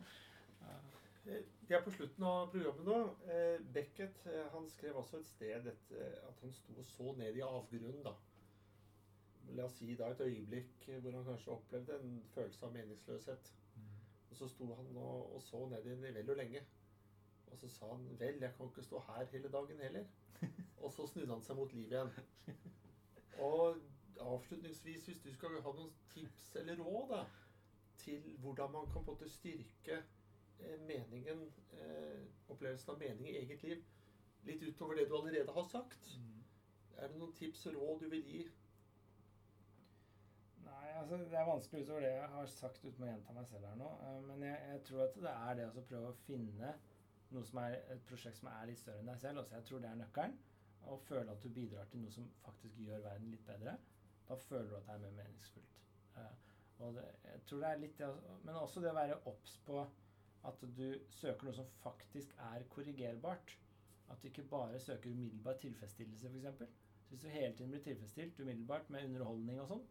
[1.29, 2.99] Vi er på slutten av programmet nå.
[3.29, 4.23] Eh, Beckett
[4.55, 5.91] han skrev også et sted et,
[6.25, 8.01] at han sto og så ned i avgrunnen.
[8.07, 8.15] da.
[9.57, 13.53] La oss si da et øyeblikk hvor han kanskje opplevde en følelse av meningsløshet.
[13.77, 13.93] Mm.
[14.31, 16.65] Og så sto han og, og så ned i den vel og lenge.
[17.51, 20.05] Og så sa han vel, jeg kan ikke stå her hele dagen heller.
[20.83, 22.59] og så snudde han seg mot livet igjen.
[23.39, 23.77] Og
[24.21, 27.25] avslutningsvis, hvis du skal ha noen tips eller råd da,
[27.99, 30.18] til hvordan man kan på en måte styrke eh,
[30.87, 33.85] meningen, eh, opplevelsen av mening i eget liv,
[34.49, 36.41] litt utover det du allerede har sagt, mm.
[36.97, 38.43] er det noen tips og råd du vil gi?
[40.67, 43.71] Nei, altså Det er vanskelig utover det jeg har sagt uten å gjenta meg selv
[43.71, 43.89] her nå.
[44.07, 46.75] Eh, men jeg, jeg, tror at det er det å prøve å finne
[47.35, 49.43] noe som er et prosjekt som er litt større enn deg selv.
[49.43, 50.39] Også jeg tror det er nøkkelen.
[50.89, 53.75] Å føle at du bidrar til noe som faktisk gjør verden litt bedre.
[54.29, 55.75] Da føler du at det er mer meningsfullt.
[56.79, 58.09] Og det, jeg tror det er litt det,
[58.47, 59.83] Men også det å være obs på
[60.47, 63.57] at du søker noe som faktisk er korrigerbart.
[64.09, 66.63] At du ikke bare søker umiddelbar tilfredsstillelse, f.eks.
[67.09, 69.85] Hvis du hele tiden blir tilfredsstilt umiddelbart med underholdning og sånn,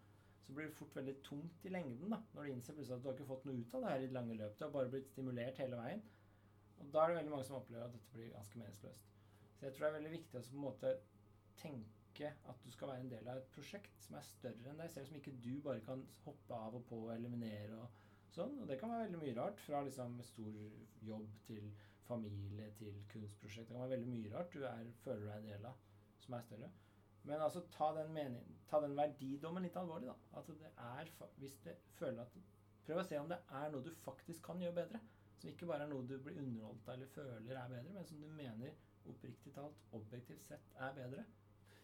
[0.48, 3.10] så blir det fort veldig tungt i lengden da, når du innser plutselig at du
[3.10, 4.60] har ikke fått noe ut av det her i det lange løpet.
[4.60, 6.04] Du har bare blitt stimulert hele veien.
[6.78, 9.14] Og da er det veldig mange som opplever at dette blir ganske meningsløst.
[9.58, 10.94] Så jeg tror det er veldig viktig å på en måte
[11.60, 14.92] tenke at du skal være en del av et prosjekt som er større enn deg
[14.94, 18.07] selv, som ikke du bare kan hoppe av og på og eliminere og
[18.38, 18.58] sånn.
[18.62, 19.62] Og det kan være veldig mye rart.
[19.66, 20.58] Fra liksom stor
[21.08, 21.72] jobb til
[22.08, 23.70] familie til kunstprosjekt.
[23.70, 25.82] Det kan være veldig mye rart du er, føler du er en del av,
[26.24, 26.70] som er større.
[27.28, 30.40] Men altså ta den, mening, ta den verdidommen litt alvorlig, da.
[30.40, 31.10] At det er
[31.42, 32.38] Hvis det føler at
[32.88, 35.00] Prøv å se om det er noe du faktisk kan gjøre bedre.
[35.42, 38.22] Som ikke bare er noe du blir underholdt av eller føler er bedre, men som
[38.22, 38.78] du mener
[39.12, 41.26] oppriktig talt, objektivt sett, er bedre.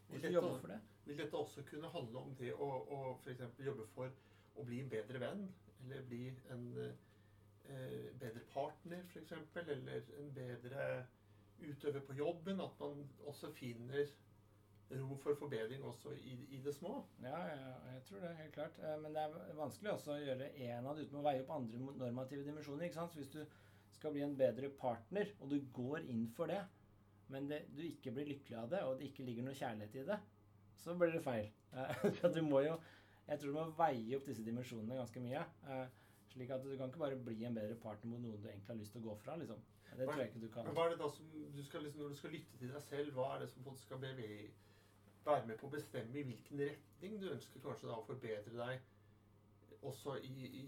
[0.09, 3.43] Vil dette, vil dette, også kunne handle om det å, å f.eks.
[3.67, 4.15] jobbe for
[4.55, 5.45] å bli en bedre venn?
[5.83, 9.33] Eller bli en eh, bedre partner, f.eks.?
[9.63, 11.05] Eller en bedre
[11.59, 12.61] utøver på jobben?
[12.61, 14.07] At man også finner
[14.93, 17.03] rom for forbedring også i, i, det små?
[17.23, 18.79] Ja, ja, jeg tror det, helt klart.
[18.79, 21.53] Eh, men det er vanskelig også å gjøre én av det uten å veie opp
[21.57, 22.87] andre normative dimensjoner.
[22.87, 23.13] ikke sant?
[23.13, 23.43] Så hvis du
[23.97, 26.61] skal bli en bedre partner, og du går inn for det,
[27.33, 30.07] men det, du ikke blir lykkelig av det, og det ikke ligger noe kjærlighet i
[30.11, 30.19] det,
[30.83, 31.51] så blir det feil.
[32.35, 32.75] Du må jo
[33.27, 35.43] Jeg tror du må veie opp disse dimensjonene ganske mye.
[35.71, 35.85] Eh,
[36.33, 38.79] slik at du kan ikke bare bli en bedre partner mot noen du egentlig har
[38.79, 39.37] lyst til å gå fra.
[39.39, 39.61] liksom.
[39.93, 40.65] Det tror jeg ikke du kan.
[40.67, 42.83] Men hva er det da som du skal, liksom, Når du skal lytte til deg
[42.87, 47.29] selv, hva er det som skal være med på å bestemme i hvilken retning du
[47.31, 50.65] ønsker kanskje da å forbedre deg også i, i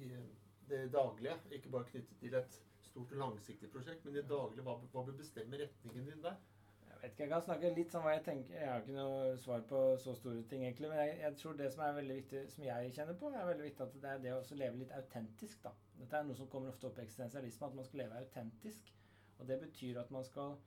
[0.70, 1.39] det daglige?
[1.51, 5.03] Ikke bare knyttet til et stort og langsiktig prosjekt, men i det daglige, hva, hva
[5.08, 6.38] bør bestemme retningen din der?
[7.06, 8.53] Vet ikke, jeg kan snakke litt sånn hva jeg tenker.
[8.58, 10.88] Jeg har ikke noe svar på så store ting, egentlig.
[10.89, 13.66] Men jeg, jeg, tror det som er veldig viktig, som jeg kjenner på, er veldig
[13.68, 15.60] viktig at det er det å leve litt autentisk.
[15.68, 15.74] da.
[15.99, 18.89] Dette er noe som kommer ofte opp i eksistensialisme, at man skal leve autentisk.
[19.38, 20.58] Og det betyr at man skal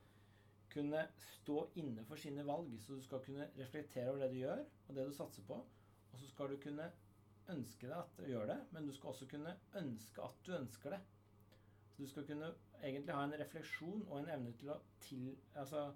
[0.77, 2.71] kunne stå inne for sine valg.
[2.87, 5.59] Så du skal kunne reflektere over det du gjør, og det du satser på.
[6.13, 6.87] Og så skal du kunne
[7.51, 10.95] ønske deg at du gjør det, men du skal også kunne ønske at du ønsker
[10.95, 11.03] det.
[11.97, 15.89] Så du skal kunne egentlig ha en refleksjon og en evne til å til, altså,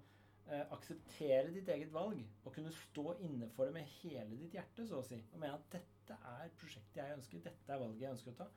[0.49, 2.19] eh, akseptere ditt eget valg.
[2.43, 5.19] Og kunne stå inne for det med hele ditt hjerte, så å si.
[5.31, 8.49] Og mene at dette er prosjektet jeg ønsker, dette er valget jeg ønsker å ta.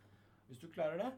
[0.48, 1.14] Hvis du klarer det,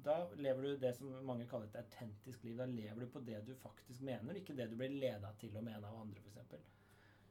[0.00, 2.54] Da lever du det som mange kaller et autentisk liv.
[2.56, 5.62] Da lever du på det du faktisk mener, ikke det du blir leda til å
[5.66, 6.54] mene av andre, f.eks.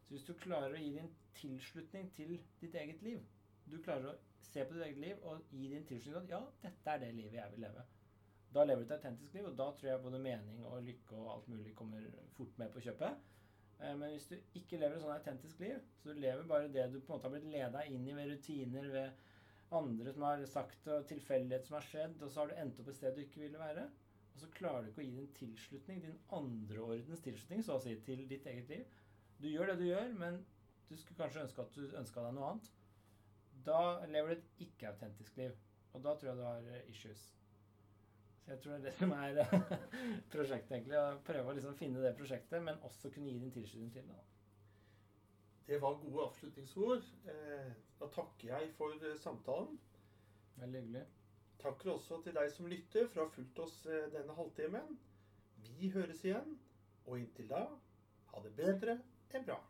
[0.03, 1.09] Så hvis du klarer å gi din
[1.39, 3.23] tilslutning til ditt eget liv
[3.65, 6.53] Du klarer å se på ditt eget liv og gi din tilslutning til at ja,
[6.67, 7.83] dette er det livet jeg vil leve.
[8.53, 11.33] Da lever du et autentisk liv, og da tror jeg både mening og lykke og
[11.35, 12.05] alt mulig kommer
[12.37, 13.19] fort med på kjøpet.
[13.79, 16.87] Eh, men hvis du ikke lever et sånn autentisk liv, så du lever bare det
[16.91, 19.25] du på en måte har blitt leda inn i ved rutiner, ved
[19.79, 22.89] andre som har sagt og tilfeldighet som har skjedd, og så har du endt opp
[22.89, 23.85] et sted du ikke ville være,
[24.33, 27.95] og så klarer du ikke å gi din tilslutning, din andreordens tilslutning, så å si,
[28.05, 28.99] til ditt eget liv.
[29.39, 30.41] Du gjør det du gjør, men
[30.89, 32.71] du skulle kanskje ønske at du ønska deg noe annet.
[33.67, 35.53] Da lever du et ikke-autentisk liv,
[35.93, 37.29] og da tror jeg du har issues.
[38.49, 39.39] Jeg tror det er det som er
[40.33, 40.97] prosjektet, egentlig.
[40.97, 44.23] Å prøve å liksom finne det prosjektet, men også kunne gi din tilslutning til det.
[45.69, 47.05] Det var gode avslutningsord.
[47.29, 47.69] Eh,
[47.99, 49.77] da takker jeg for eh, samtalen.
[50.57, 51.05] Veldig hyggelig.
[51.61, 54.97] Takker også til deg som lytter for å ha fulgt oss eh, denne halvtimen.
[55.69, 56.57] Vi høres igjen,
[57.05, 57.67] og inntil da
[58.33, 58.97] ha det bedre
[59.35, 59.61] enn bra.